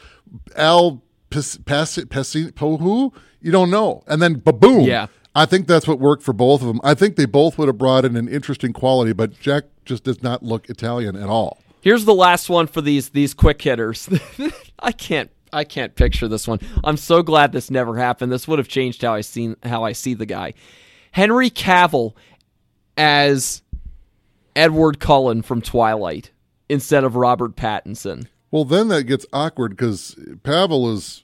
[0.56, 3.12] Al Pasi- Po- who?
[3.40, 4.80] You don't know, and then ba-boom.
[4.82, 5.06] Yeah.
[5.34, 6.80] I think that's what worked for both of them.
[6.82, 10.22] I think they both would have brought in an interesting quality, but Jack just does
[10.22, 11.58] not look Italian at all.
[11.80, 14.08] Here's the last one for these these quick hitters.
[14.80, 16.60] I can't I can't picture this one.
[16.84, 18.30] I'm so glad this never happened.
[18.32, 20.54] This would have changed how I seen how I see the guy.
[21.12, 22.14] Henry Cavill
[22.96, 23.62] as
[24.56, 26.30] Edward Cullen from Twilight
[26.68, 28.26] instead of Robert Pattinson.
[28.50, 31.22] Well, then that gets awkward because Pavel is,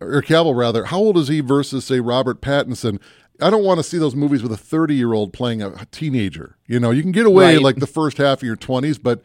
[0.00, 3.00] or Cavill rather, how old is he versus, say, Robert Pattinson?
[3.40, 6.56] I don't want to see those movies with a 30 year old playing a teenager.
[6.66, 7.62] You know, you can get away Right.
[7.62, 9.22] like the first half of your 20s, but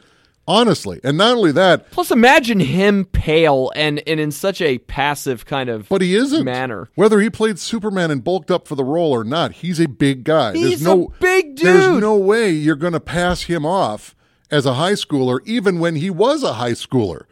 [0.47, 5.45] honestly, and not only that, Plus, imagine him pale and, and in such a passive
[5.45, 6.43] kind of but he isn't.
[6.45, 6.89] manner.
[6.95, 10.23] Whether he played Superman and bulked up for the role or not, he's a big
[10.23, 10.53] guy.
[10.53, 14.15] He's there's no, a big There's no way you're going to pass him off
[14.51, 17.23] as a high schooler, even when he was a high schooler.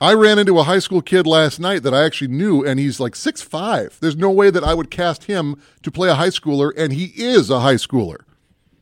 [0.00, 3.00] I ran into a high school kid last night that I actually knew, and he's
[3.00, 3.98] like six five.
[4.00, 7.06] There's no way that I would cast him to play a high schooler, and he
[7.16, 8.20] is a high schooler.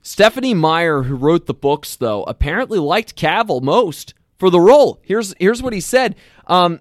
[0.06, 5.00] Stephenie Meyer, who wrote the books, though, apparently liked Cavill most for the role.
[5.02, 6.14] Here's here's what he said.
[6.46, 6.78] Um,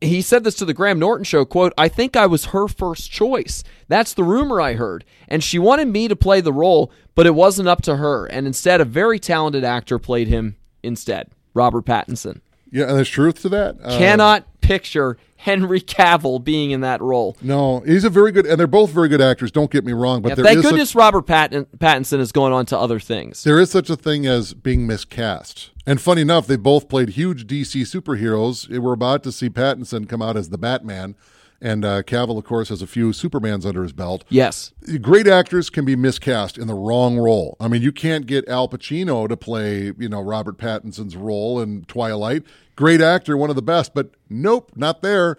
[0.00, 3.12] he said this to the Graham Norton show, quote, I think I was her first
[3.12, 3.62] choice.
[3.86, 5.04] That's the rumor I heard.
[5.28, 8.26] And she wanted me to play the role, but it wasn't up to her.
[8.26, 12.40] And instead, a very talented actor played him instead, Robert Pattinson.
[12.72, 13.76] Yeah, and there's truth to that.
[13.80, 17.36] Uh, Cannot picture Henry Cavill being in that role.
[17.42, 19.50] no, he's a very good, and they're both very good actors.
[19.50, 22.30] Don't get me wrong, but Yeah, there thank is such- goodness Robert Pattin- Pattinson is
[22.32, 23.42] going on to other things.
[23.42, 25.70] There is such a thing as being miscast.
[25.84, 28.68] And funny enough, they both played huge DC superheroes.
[28.68, 31.16] We're about to see Pattinson come out as the Batman.
[31.64, 34.24] And uh, Cavill, of course, has a few Supermans under his belt.
[34.28, 34.72] Yes.
[35.00, 37.56] Great actors can be miscast in the wrong role.
[37.60, 41.84] I mean, you can't get Al Pacino to play, you know, Robert Pattinson's role in
[41.84, 42.42] Twilight.
[42.74, 45.36] Great actor, one of the best, but nope, not there.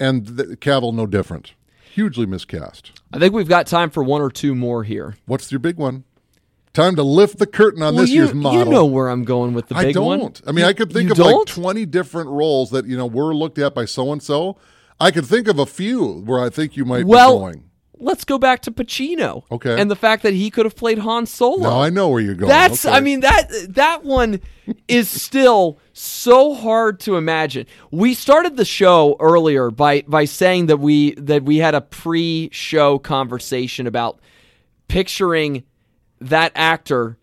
[0.00, 1.52] And the, Cavill, no different.
[1.92, 2.98] Hugely miscast.
[3.12, 5.16] I think we've got time for one or two more here.
[5.26, 6.04] What's your big one?
[6.72, 8.58] Time to lift the curtain on Well, this you, year's model.
[8.60, 10.14] you know where I'm going with the big one.
[10.14, 10.20] I don't.
[10.22, 10.32] one.
[10.46, 11.48] I mean, You- I could think of like don't?
[11.48, 14.56] 20 different roles that, you know, were looked at by so and so.
[15.00, 17.70] I could think of a few where I think you might well, be going.
[17.98, 19.42] let's go back to Pacino.
[19.50, 19.80] Okay.
[19.80, 21.62] And the fact that he could have played Han Solo.
[21.62, 22.48] Now I know where you're going.
[22.48, 22.94] That's Okay.
[22.94, 24.40] I mean that that one
[24.88, 27.66] is still so hard to imagine.
[27.90, 32.98] We started the show earlier by by saying that we that we had a pre-show
[32.98, 34.20] conversation about
[34.88, 35.64] picturing
[36.20, 37.18] that actor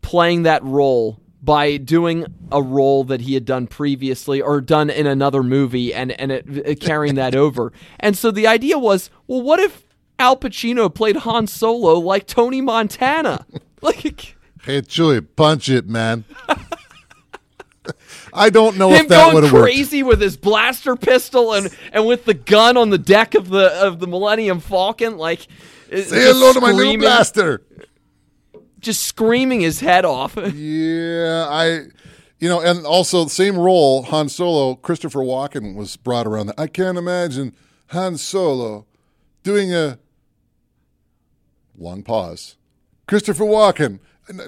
[0.00, 5.06] playing that role by doing a role that he had done previously or done in
[5.06, 7.72] another movie and and it, it carrying that over.
[8.00, 9.84] And so the idea was, well what if
[10.18, 13.46] Al Pacino played Han Solo like Tony Montana?
[13.80, 14.34] Like
[14.64, 16.24] Hey, Chewie, punch it, man.
[18.34, 19.64] I don't know him if that would have worked.
[19.64, 23.72] crazy with his blaster pistol and, and with the gun on the deck of the
[23.84, 25.46] of the Millennium Falcon, like
[25.92, 27.62] uh, Say just hello to my new blaster.
[28.80, 30.36] Just screaming his head off.
[30.54, 31.86] Yeah, I,
[32.38, 36.52] you know, and also the same role, Han Solo, Christopher Walken was brought around.
[36.56, 37.54] I can't imagine
[37.88, 38.86] Han Solo
[39.42, 39.98] doing a
[41.76, 42.56] long pause.
[43.06, 43.98] Christopher Walken,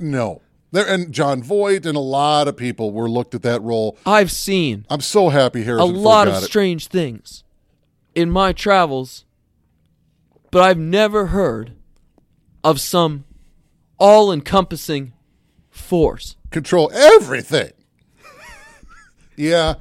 [0.00, 3.98] no, there and Jon Voight and a lot of people were looked at that role.
[4.06, 5.80] I've seen I'm so happy Harry.
[5.80, 6.42] a lot of it.
[6.42, 7.42] strange things
[8.14, 9.24] in my travels,
[10.50, 11.72] but I've never heard
[12.62, 13.24] of some
[14.00, 15.12] all-encompassing
[15.68, 16.36] force.
[16.50, 17.70] control everything.
[19.36, 19.74] yeah.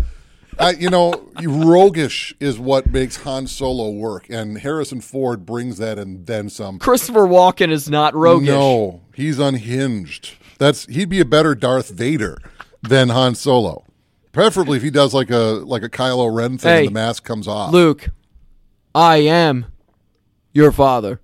[0.59, 5.97] I, you know, roguish is what makes Han Solo work, and Harrison Ford brings that
[5.97, 6.79] and then some.
[6.79, 8.49] Christopher Walken is not roguish.
[8.49, 10.35] No, he's unhinged.
[10.57, 12.37] That's he'd be a better Darth Vader
[12.81, 13.85] than Han Solo.
[14.33, 17.23] Preferably if he does like a like a Kylo Ren thing Hey, and the mask
[17.23, 17.71] comes off.
[17.71, 18.09] Luke,
[18.93, 19.67] I am
[20.51, 21.21] your father.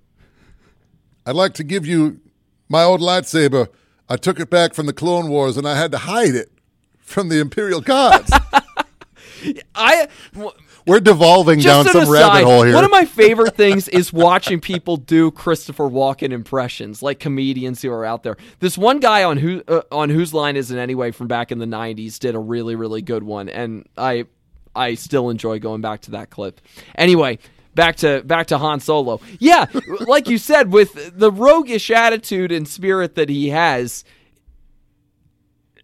[1.26, 2.20] I'd like to give you
[2.68, 3.68] my old lightsaber.
[4.08, 6.50] I took it back from the Clone Wars and I had to hide it
[6.98, 8.32] from the Imperial gods.
[9.74, 10.08] I
[10.86, 12.74] We're devolving down just an some aside, rabbit hole here.
[12.74, 17.90] one of my favorite things is watching people do Christopher Walken impressions, like comedians who
[17.92, 18.36] are out there.
[18.60, 21.58] This one guy on who uh, on whose line is it anyway from back in
[21.58, 24.26] the '90s did a really really good one, and I
[24.74, 26.60] I still enjoy going back to that clip.
[26.96, 27.38] Anyway.
[27.76, 29.20] Back to back to Han Solo.
[29.38, 29.66] Yeah,
[30.00, 34.02] like you said, with the roguish attitude and spirit that he has,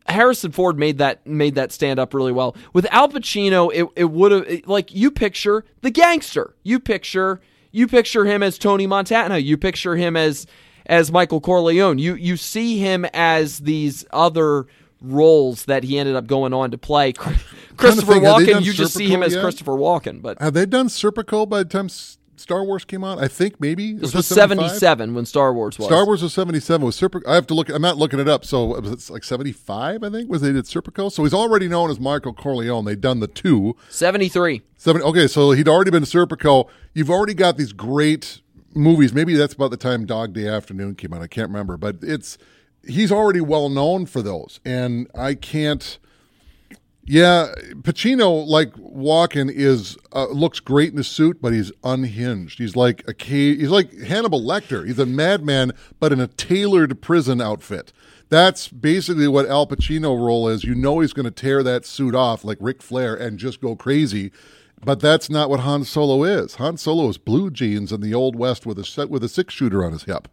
[0.07, 2.57] Harrison Ford made that made that stand up really well.
[2.73, 6.55] With Al Pacino, it, it would have like you picture the gangster.
[6.63, 7.41] You picture
[7.73, 9.37] you picture him as Tony Montana.
[9.37, 10.47] You picture him as
[10.87, 11.99] as Michael Corleone.
[11.99, 14.67] You you see him as these other
[15.03, 17.13] roles that he ended up going on to play.
[17.13, 19.43] Christopher think, have they Walken, you just see him as yet?
[19.43, 21.89] Christopher Walken, but Have they done Serpico by the time
[22.37, 23.19] Star Wars came out?
[23.19, 25.87] I think maybe this was 77 when Star Wars was.
[25.87, 26.85] Star Wars was seventy seven.
[26.85, 27.27] Was Serpico?
[27.27, 27.69] I have to look.
[27.69, 28.45] I'm not looking it up.
[28.45, 30.03] So it was like seventy five.
[30.03, 31.11] I think was they did Serpico.
[31.11, 32.85] So he's already known as Michael Corleone.
[32.85, 33.77] They've done the two.
[33.91, 34.63] 73.
[34.77, 35.03] Seven.
[35.03, 36.69] Okay, so he'd already been Serpico.
[36.95, 38.41] You've already got these great
[38.75, 39.13] movies.
[39.13, 41.23] Maybe that's about the time Dog Day Afternoon came out.
[41.23, 42.39] I can't remember, but it's
[42.87, 45.99] he's already well known for those, and I can't.
[47.05, 52.59] Yeah, Pacino, like Walken, is uh, looks great in a suit, but he's unhinged.
[52.59, 54.87] He's like a he's like Hannibal Lecter.
[54.87, 57.93] He's a madman, but in a tailored prison outfit.
[58.29, 60.65] That's basically what Al Pacino role is.
[60.65, 63.77] You know he's going to tear that suit off like Ric Flair and just go
[63.77, 64.31] crazy.
[64.85, 66.55] But that's not what Han Solo is.
[66.55, 69.53] Han Solo is blue jeans in the old west with a set with a six
[69.53, 70.29] shooter on his hip.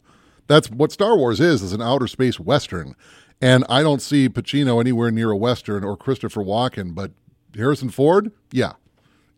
[0.50, 2.96] That's what Star Wars is, is an outer space western.
[3.40, 7.12] And I don't see Pacino anywhere near a western or Christopher Walken, but
[7.56, 8.74] Harrison Ford, yeah.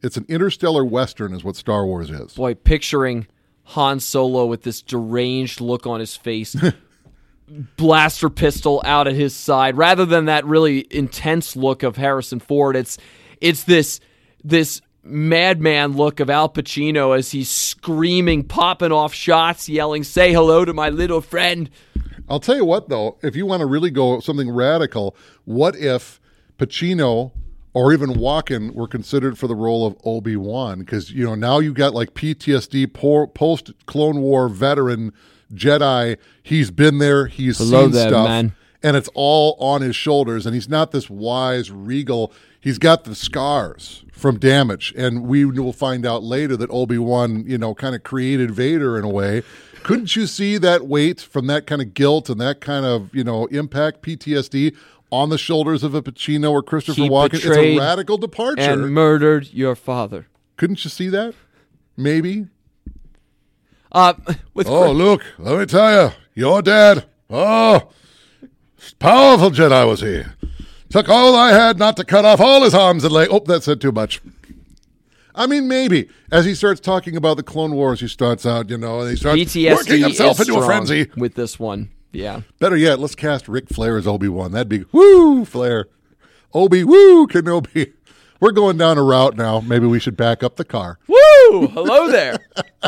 [0.02, 2.34] It's an interstellar western is what Star Wars is.
[2.34, 3.28] boy, picturing
[3.66, 6.56] Han Solo with this deranged look on his face,
[7.76, 12.76] blaster pistol out at his side, rather than that really intense look of Harrison Ford.
[12.76, 12.98] It's
[13.42, 14.00] it's this
[14.44, 20.66] this madman look of Al Pacino as he's screaming, popping off shots, yelling, "Say hello
[20.66, 21.70] to my little friend."
[22.30, 26.22] I'll tell you what, though, if you want to really go something radical, what if
[26.58, 27.32] Pacino
[27.74, 30.80] or even Walken were considered for the role of Obi Wan?
[30.80, 32.88] Because you know now you got like PTSD,
[33.34, 35.12] post Clone War veteran
[35.54, 36.18] Jedi.
[36.44, 37.26] He's been there.
[37.28, 38.54] He's Hello seen there, stuff, man.
[38.82, 40.46] and it's all on his shoulders.
[40.46, 42.32] And he's not this wise, regal.
[42.62, 47.44] he's got the scars from damage, and we will find out later that Obi Wan,
[47.48, 49.42] you know, kind of created Vader in a way.
[49.82, 53.24] Couldn't you see that weight from that kind of guilt and that kind of you
[53.24, 54.76] know impact PTSD
[55.10, 57.34] on the shoulders of a Pacino or Christopher He Walken?
[57.34, 58.62] It's a radical departure.
[58.62, 60.28] and murdered your father.
[60.56, 61.34] Couldn't you see that?
[61.98, 62.46] Maybe.
[63.92, 64.14] Uh,
[64.54, 67.90] with Oh, look, let me tell you, your dad, oh,
[69.00, 70.22] powerful Jedi was he.
[70.92, 73.30] Took all I had not to cut off all his arms and legs.
[73.32, 74.22] Oh, that said too much.
[75.34, 76.10] I mean, maybe.
[76.32, 79.16] As he starts talking about the Clone Wars, he starts out, you know, and he
[79.16, 81.08] starts PTSD working himself into a frenzy.
[81.16, 81.90] with this one.
[82.12, 82.42] Yeah.
[82.60, 84.52] Better yet, let's cast Ric Flair as Obi Wan.
[84.52, 85.88] That'd be woo Flair,
[86.54, 87.94] Obi woo Kenobi.
[88.42, 89.62] We're going down a route now.
[89.62, 90.98] Maybe we should back up the car.
[91.08, 91.68] Woo!
[91.68, 92.40] Hello there.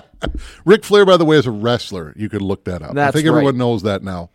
[0.65, 2.11] Ric Flair, by the way, is a wrestler.
[2.17, 2.91] You could look that up.
[2.91, 3.33] I That's think right.
[3.33, 4.31] everyone knows that now.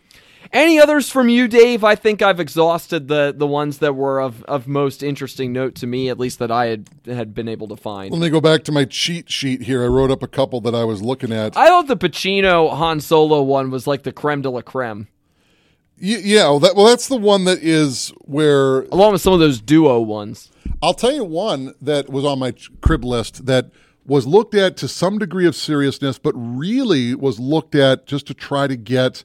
[0.53, 1.84] Any others from you, Dave?
[1.84, 5.86] I think I've exhausted the the ones that were of, of most interesting note to
[5.86, 8.12] me, at least that I had had been able to find.
[8.12, 9.84] Let me go back to my cheat sheet here.
[9.84, 11.57] I wrote up a couple that I was looking at.
[11.57, 15.09] I thought the Pacino Han Solo one was like the creme de la creme,
[16.01, 19.40] Y- yeah, well, that, well, that's the one that is where along with some of
[19.40, 20.51] those duo ones.
[20.80, 23.70] I'll tell you one that was on my crib list that
[24.07, 28.34] was looked at to some degree of seriousness, but really was looked at just to
[28.34, 29.24] try to get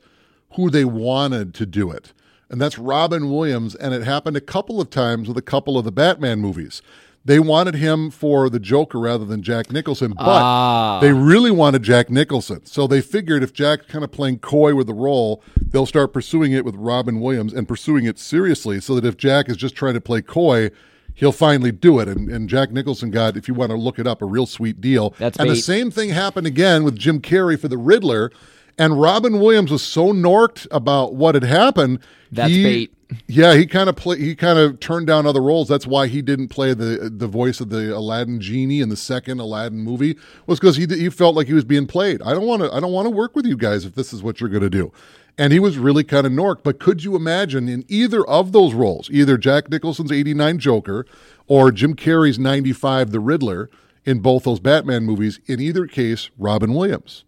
[0.56, 2.14] who they wanted to do it.
[2.49, 3.74] And that's Robin Williams.
[3.76, 6.82] And it happened a couple of times with a couple of the Batman movies.
[7.26, 10.99] They wanted him for the Joker rather than Jack Nicholson, but Ah.
[10.99, 12.66] they really wanted Jack Nicholson.
[12.66, 15.41] So they figured if Jack's kind of playing coy with the role,
[15.72, 19.47] they'll start pursuing it with Robin Williams and pursuing it seriously so that if Jack
[19.47, 20.70] is just trying to play coy,
[21.16, 22.10] he'll finally do it.
[22.10, 24.82] And, and Jack Nicholson got, if you want to look it up, a real sweet
[24.82, 25.14] deal.
[25.18, 28.32] That's and the same thing happened again with Jim Carrey for the Riddler.
[28.78, 31.99] And Robin Williams was so norked about what had happened.
[32.32, 32.93] That's he- bait.
[33.28, 34.17] Yeah, he kind of play.
[34.17, 35.67] He kind of turned down other roles.
[35.67, 39.39] That's why he didn't play the the voice of the Aladdin genie in the second
[39.39, 40.17] Aladdin movie.
[40.47, 42.21] Was because he he felt like he was being played.
[42.24, 42.74] I don't want to.
[42.74, 44.69] I don't want to work with you guys if this is what you're going to
[44.69, 44.91] do.
[45.38, 46.63] And he was really kind of norked.
[46.63, 51.05] But could you imagine in either of those roles, either Jack Nicholson's '89 Joker
[51.47, 53.69] or Jim Carrey's '95 The Riddler,
[54.05, 55.39] in both those Batman movies?
[55.45, 57.26] In either case, Robin Williams.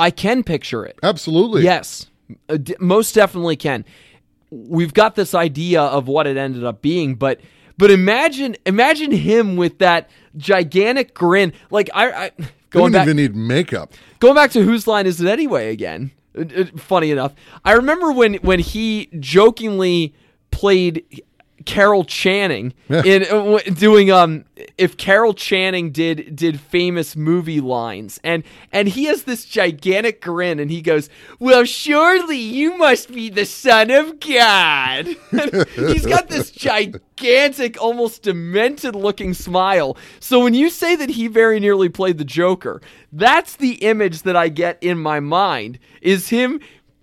[0.00, 0.98] I can picture it.
[1.02, 1.62] Absolutely.
[1.62, 2.06] Yes,
[2.48, 3.84] uh, most definitely can.
[4.50, 7.40] We've got this idea of what it ended up being, but
[7.78, 11.52] but imagine imagine him with that gigantic grin.
[11.70, 12.30] Like I, I
[12.70, 13.92] going didn't back even need makeup.
[14.18, 17.34] going back to whose line is it anyway again Uh, uh, funny enough
[17.64, 20.14] i remember when when he jokingly
[20.52, 21.04] played
[21.66, 23.02] carol channing Yeah.
[23.04, 24.44] in uh, doing um
[24.78, 28.18] if carol channing did did famous movie lines.
[28.24, 28.42] And
[28.72, 31.08] and he has this gigantic grin and he goes
[31.38, 35.06] well surely you must be the son of god.
[35.76, 39.96] He's got this gigantic almost demented looking smile.
[40.20, 42.80] So when you say that he very nearly played the joker
[43.12, 46.60] that's the image that i get in my mind is him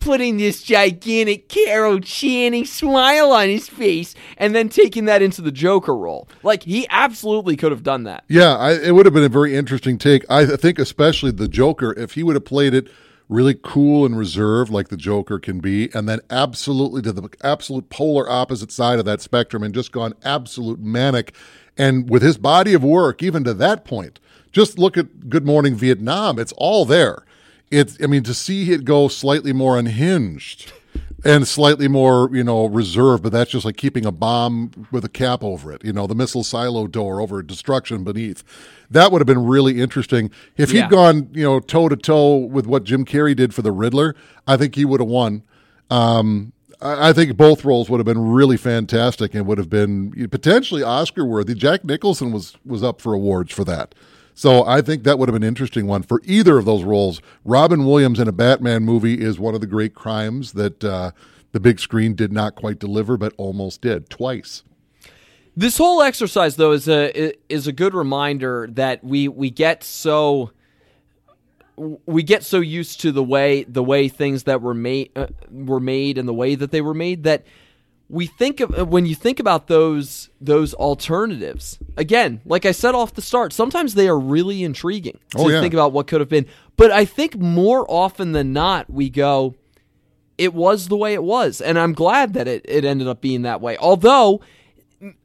[0.08, 5.52] putting this gigantic Carol Channing smile on his face and then taking that into the
[5.52, 6.30] Joker role.
[6.44, 8.24] Like he absolutely could have done that.
[8.30, 10.24] Yeah, I, it would have been a very interesting take.
[10.30, 12.88] I think, especially the Joker, if he would have played it
[13.28, 17.90] really cool and reserved, like the Joker can be, and then absolutely to the absolute
[17.90, 21.36] polar opposite side of that spectrum and just gone absolute manic.
[21.78, 24.22] And with his body of work, even to that point,
[24.54, 26.40] just look at Good Morning Vietnam.
[26.40, 27.26] It's all there.
[27.70, 30.72] It's, I mean, to see it go slightly more unhinged
[31.26, 35.10] and slightly more, you know, reserved, but that's just like keeping a bomb with a
[35.10, 38.44] cap over it, you know, the missile silo door over destruction beneath.
[38.90, 40.32] That would have been really interesting.
[40.56, 43.72] If he'd gone, you know, toe to toe with what Jim Carrey did for the
[43.72, 44.16] Riddler,
[44.48, 45.44] I think he would have won.
[45.90, 50.30] Um, I I think both roles would have been really fantastic and would have been
[50.30, 51.56] potentially Oscar worthy.
[51.56, 53.96] Jack Nicholson was was up for awards for that.
[54.38, 57.24] So I think that would have been an interesting one for either of those roles.
[57.44, 61.10] Robin Williams in a Batman movie is one of the great crimes that uh,
[61.54, 64.62] the big screen did not quite deliver, but almost did twice.
[65.56, 70.52] This whole exercise though is a is a good reminder that we we get so
[72.06, 75.80] we get so used to the way the way things that were made uh, were
[75.80, 77.44] made and the way that they were made that
[78.10, 83.14] we think of when you think about those those alternatives again like i said off
[83.16, 85.60] the start sometimes they are really intriguing to Oh, yeah.
[85.60, 86.46] think about what could have been.
[86.78, 89.56] But i think more often than not we go
[90.38, 91.60] it was the way it was.
[91.62, 93.76] And i'm glad that it, it ended up being that way.
[93.78, 94.40] Although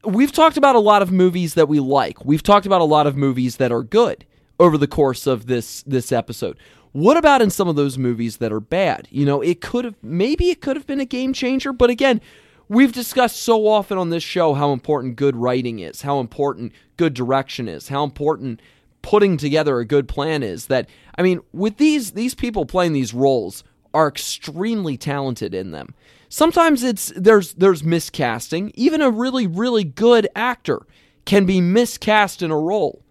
[0.03, 2.23] we've talked about a lot of movies that we like.
[2.25, 4.25] We've talked about a lot of movies that are good
[4.59, 6.57] over the course of this this episode.
[6.91, 9.07] What about in some of those movies that are bad?
[9.11, 12.19] You know it could have maybe it could have been a game changer but again
[12.67, 17.13] we've discussed so often on this show how important good writing is, how important good
[17.13, 18.61] direction is, how important
[19.01, 20.87] putting together a good plan is that
[21.17, 25.93] I mean, with these these people playing these roles are extremely talented in them.
[26.29, 28.71] Sometimes it's there's there's miscasting.
[28.73, 30.81] Even a really really good actor
[31.25, 33.03] can be miscast in a role.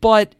[0.00, 0.34] But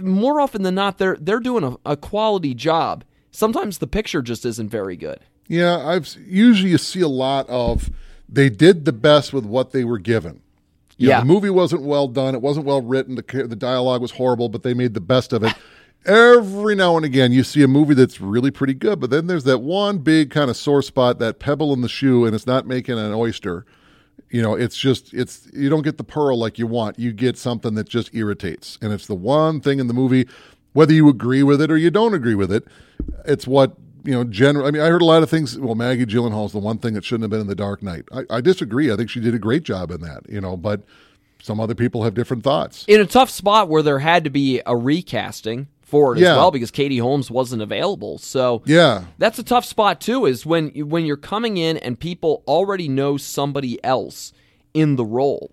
[0.00, 3.04] more often than not they're they're doing a, a quality job.
[3.30, 5.20] Sometimes the picture just isn't very good.
[5.48, 7.90] Yeah, I've usually you see a lot of
[8.28, 10.40] they did the best with what they were given.
[10.96, 11.20] You know, Yeah.
[11.20, 12.34] the movie wasn't well done.
[12.34, 13.14] It wasn't well written.
[13.16, 15.54] The the dialogue was horrible, but they made the best of it.
[16.06, 19.44] Every now and again, you see a movie that's really pretty good, but then there's
[19.44, 22.66] that one big kind of sore spot, that pebble in the shoe, and it's not
[22.66, 23.64] making an oyster.
[24.30, 26.98] You know, it's just it's you don't get the pearl like you want.
[26.98, 30.28] You get something that just irritates, and it's the one thing in the movie,
[30.74, 32.64] whether you agree with it or you don't agree with it.
[33.24, 33.74] It's what
[34.04, 34.24] you know.
[34.24, 34.66] General.
[34.66, 35.58] I mean, I heard a lot of things.
[35.58, 38.04] Well, Maggie Gyllenhaal's the one thing that shouldn't have been in The Dark Knight.
[38.12, 38.92] I, I disagree.
[38.92, 40.28] I think she did a great job in that.
[40.28, 40.82] You know, but
[41.42, 42.84] some other people have different thoughts.
[42.88, 46.32] in a tough spot where there had to be a recasting for it Yeah.
[46.32, 48.16] as well because Katie Holmes wasn't available.
[48.18, 50.24] So Yeah, that's a tough spot too.
[50.26, 54.32] Is when when you're coming in and people already know somebody else
[54.72, 55.50] in the role,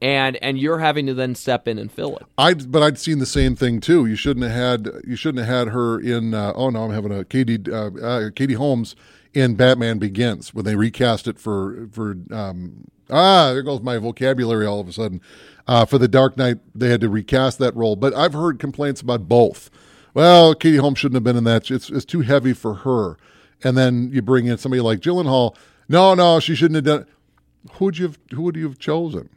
[0.00, 2.26] and and you're having to then step in and fill it.
[2.38, 4.06] I but I'd seen the same thing too.
[4.06, 6.34] You shouldn't have had you shouldn't have had her in.
[6.34, 8.96] Uh, oh no, I'm having a Katie uh, uh, Katie Holmes
[9.34, 14.66] in Batman Begins when they recast it for for um, ah there goes my vocabulary
[14.66, 15.20] all of a sudden.
[15.66, 17.94] Uh, for the Dark Knight, they had to recast that role.
[17.94, 19.70] But I've heard complaints about both.
[20.14, 21.70] Well, Katie Holmes shouldn't have been in that.
[21.70, 23.16] It's it's too heavy for her.
[23.62, 25.54] And then you bring in somebody like Gyllenhaal.
[25.88, 27.00] No, no, she shouldn't have done.
[27.02, 27.72] it.
[27.74, 29.28] Who would you who would you have chosen?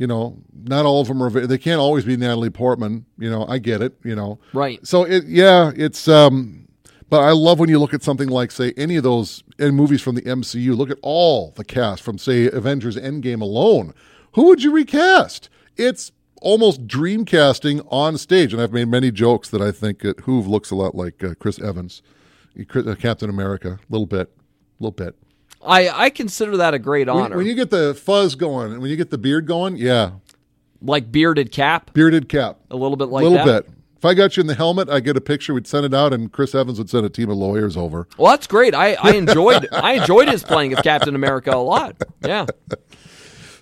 [0.00, 1.28] You know, not all of them are.
[1.28, 3.04] They can't always be Natalie Portman.
[3.18, 3.92] You know, I get it.
[4.02, 4.84] You know, Right.
[4.84, 6.08] So it, yeah, it's.
[6.08, 6.66] um
[7.10, 10.00] But I love when you look at something like, say, any of those in movies
[10.00, 10.74] from the MCU.
[10.74, 13.92] Look at all the cast from, say, Avengers Endgame alone.
[14.32, 15.50] Who would you recast?
[15.76, 20.18] It's almost dream casting on stage, and I've made many jokes that I think that
[20.24, 22.00] Hoove looks a lot like uh, Chris Evans,
[22.58, 25.14] uh, Captain America, a little bit, a little bit.
[25.64, 27.36] I I consider that a great honor.
[27.36, 30.12] when you get the fuzz going, and when you get the beard going, yeah,
[30.80, 32.58] like bearded cap, bearded cap.
[32.70, 33.66] a little bit like a little that.
[33.66, 33.74] bit.
[33.96, 35.52] If I got you in the helmet, I get a picture.
[35.52, 38.08] We'd send it out, and Chris Evans would send a team of lawyers over.
[38.16, 38.74] Well, that's great.
[38.74, 42.02] I, I enjoyed I enjoyed his playing as Captain America a lot.
[42.24, 42.46] Yeah.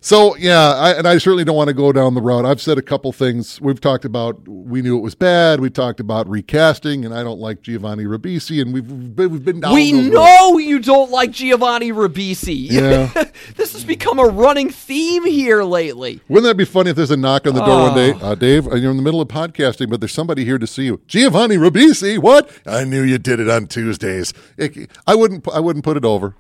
[0.09, 2.47] So yeah, I, and I certainly don't want to go down the road.
[2.47, 3.61] I've said a couple things.
[3.61, 5.61] We've talked about we knew it was bad.
[5.61, 9.61] We talked about recasting, and I don't like Giovanni Ribisi, and we've been, we've been
[9.61, 9.75] down.
[9.75, 12.71] We know you don't like Giovanni Ribisi.
[12.71, 13.13] Yeah.
[13.57, 16.23] this has become a running theme here lately.
[16.29, 18.31] Wouldn't that be funny if there's a knock on the door one day, Oh.
[18.31, 18.67] uh, Dave?
[18.67, 21.03] uh, You're in the middle of podcasting, but there's somebody here to see you.
[21.07, 22.51] Giovanni Ribisi, what?
[22.65, 24.33] I knew you did it on Tuesdays.
[24.57, 25.47] It- I wouldn't.
[25.53, 26.35] I wouldn't put it over.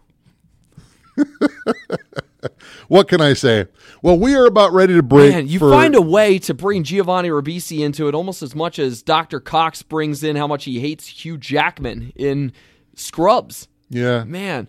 [2.88, 3.66] what can I say?
[4.02, 5.32] Well, we are about ready to break.
[5.32, 8.78] Man, you for- find a way to bring Giovanni Ribisi into it almost as much
[8.78, 9.40] as Dr.
[9.40, 12.52] Cox brings in how much he hates Hugh Jackman in
[12.94, 13.68] Scrubs.
[13.88, 14.68] yeah Man,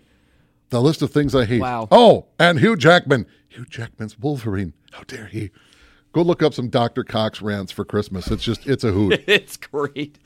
[0.70, 1.60] the list of things I hate.
[1.60, 1.88] Wow.
[1.90, 3.26] Oh, and Hugh Jackman.
[3.48, 4.72] Hugh Jackman's Wolverine.
[4.92, 5.50] How dare he?
[6.12, 7.04] Go look up some Dr.
[7.04, 8.28] Cox rants for Christmas.
[8.28, 9.22] It's just it's a hoot.
[9.26, 10.18] it's great.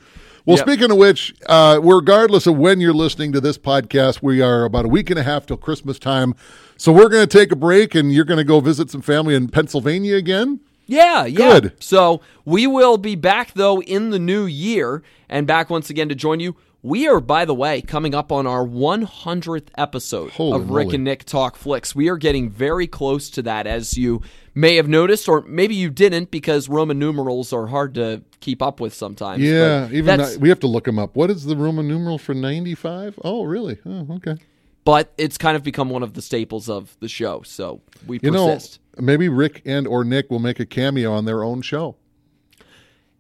[0.47, 0.67] Well, Yep.
[0.69, 4.85] speaking of which, uh, regardless of when you're listening to this podcast, we are about
[4.85, 6.35] a week and a half till Christmas time.
[6.77, 9.35] So we're going to take a break and you're going to go visit some family
[9.35, 10.61] in Pennsylvania again.
[10.87, 11.61] Yeah, yeah.
[11.61, 11.73] Good.
[11.83, 16.15] So we will be back though in the new year and back once again to
[16.15, 16.57] join you.
[16.87, 20.95] We are, by the way, coming up on our 100th episode Holy of Rick moly.
[20.97, 21.95] and Nick Talk Flicks.
[21.95, 24.21] We are getting very close to that, as you
[24.55, 28.81] may have noticed, or maybe you didn't, because Roman numerals are hard to keep up
[28.81, 29.43] with sometimes.
[29.43, 31.17] Yeah, But even that- we have to look them up.
[31.17, 33.19] What is the Roman numeral for 95?
[33.25, 33.79] Oh, really?
[33.87, 34.37] Oh, okay.
[34.85, 38.31] but it's kind of become one of the staples of the show, so we You
[38.31, 38.81] persist.
[38.99, 41.97] know, maybe Rick and or Nick will make a cameo on their own show.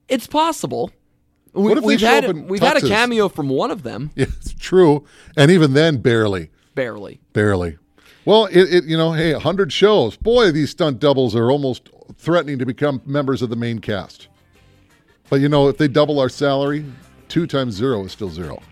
[0.07, 0.91] it's possible.
[1.55, 4.27] We, What if they we've had we've had a cameo from one of them, Yeah,
[4.29, 5.05] it's true.
[5.37, 6.51] And even then, barely.
[6.75, 7.21] barely.
[7.33, 7.79] Barely.
[8.25, 10.17] Well, it, it you know, hey, 100 shows.
[10.17, 14.29] Boy, these stunt doubles are almost threatening to become members of the main cast.
[15.31, 16.85] But you know, if they double our salary,
[17.29, 18.63] two times zero is still zero.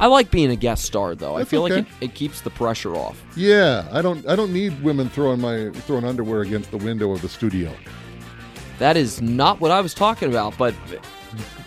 [0.00, 1.34] I like being a guest star, though.
[1.34, 3.20] I That's feel like it, it keeps the pressure off.
[3.36, 7.20] Yeah, I don't I don't need women throwing my throwing underwear against the window of
[7.20, 7.74] the studio.
[8.78, 10.56] That is not what I was talking about.
[10.56, 10.74] But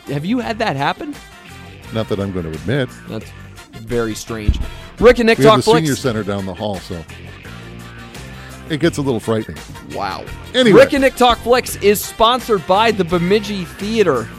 [0.07, 1.15] have you had that happen?
[1.93, 2.89] Not that I'm going to admit.
[3.07, 3.29] That's
[3.71, 4.59] very strange.
[4.99, 7.03] Rick and Nick We have talk the senior center down the hall, so
[8.69, 9.57] it gets a little frightening.
[9.91, 10.25] Wow.
[10.53, 10.79] Anyway.
[10.79, 14.29] Rick and Nick talk flicks is sponsored by the Bemidji Theater.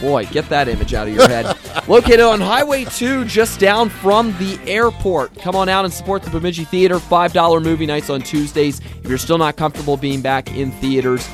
[0.00, 1.56] Boy, get that image out of your head.
[1.88, 5.34] Located on Highway 2, just down from the airport.
[5.38, 6.96] Come on out and support the Bemidji Theater.
[6.96, 8.80] $5 movie nights on Tuesdays.
[8.80, 11.28] If you're still not comfortable being back in theaters,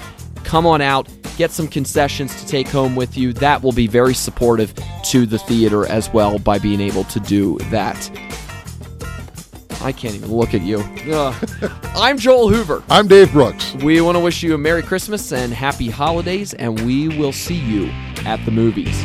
[0.45, 1.09] come on out.
[1.37, 3.33] Get some concessions to take home with you.
[3.33, 4.73] That will be very supportive
[5.05, 8.11] to the theater as well by being able to do that.
[9.81, 10.83] I can't even look at you.
[11.95, 12.83] I'm Joel Hoover.
[12.89, 13.75] I'm Dave Brooks.
[13.75, 17.57] We want to wish you a Merry Christmas and Happy Holidays, and we will see
[17.57, 17.89] you
[18.25, 19.05] at the movies.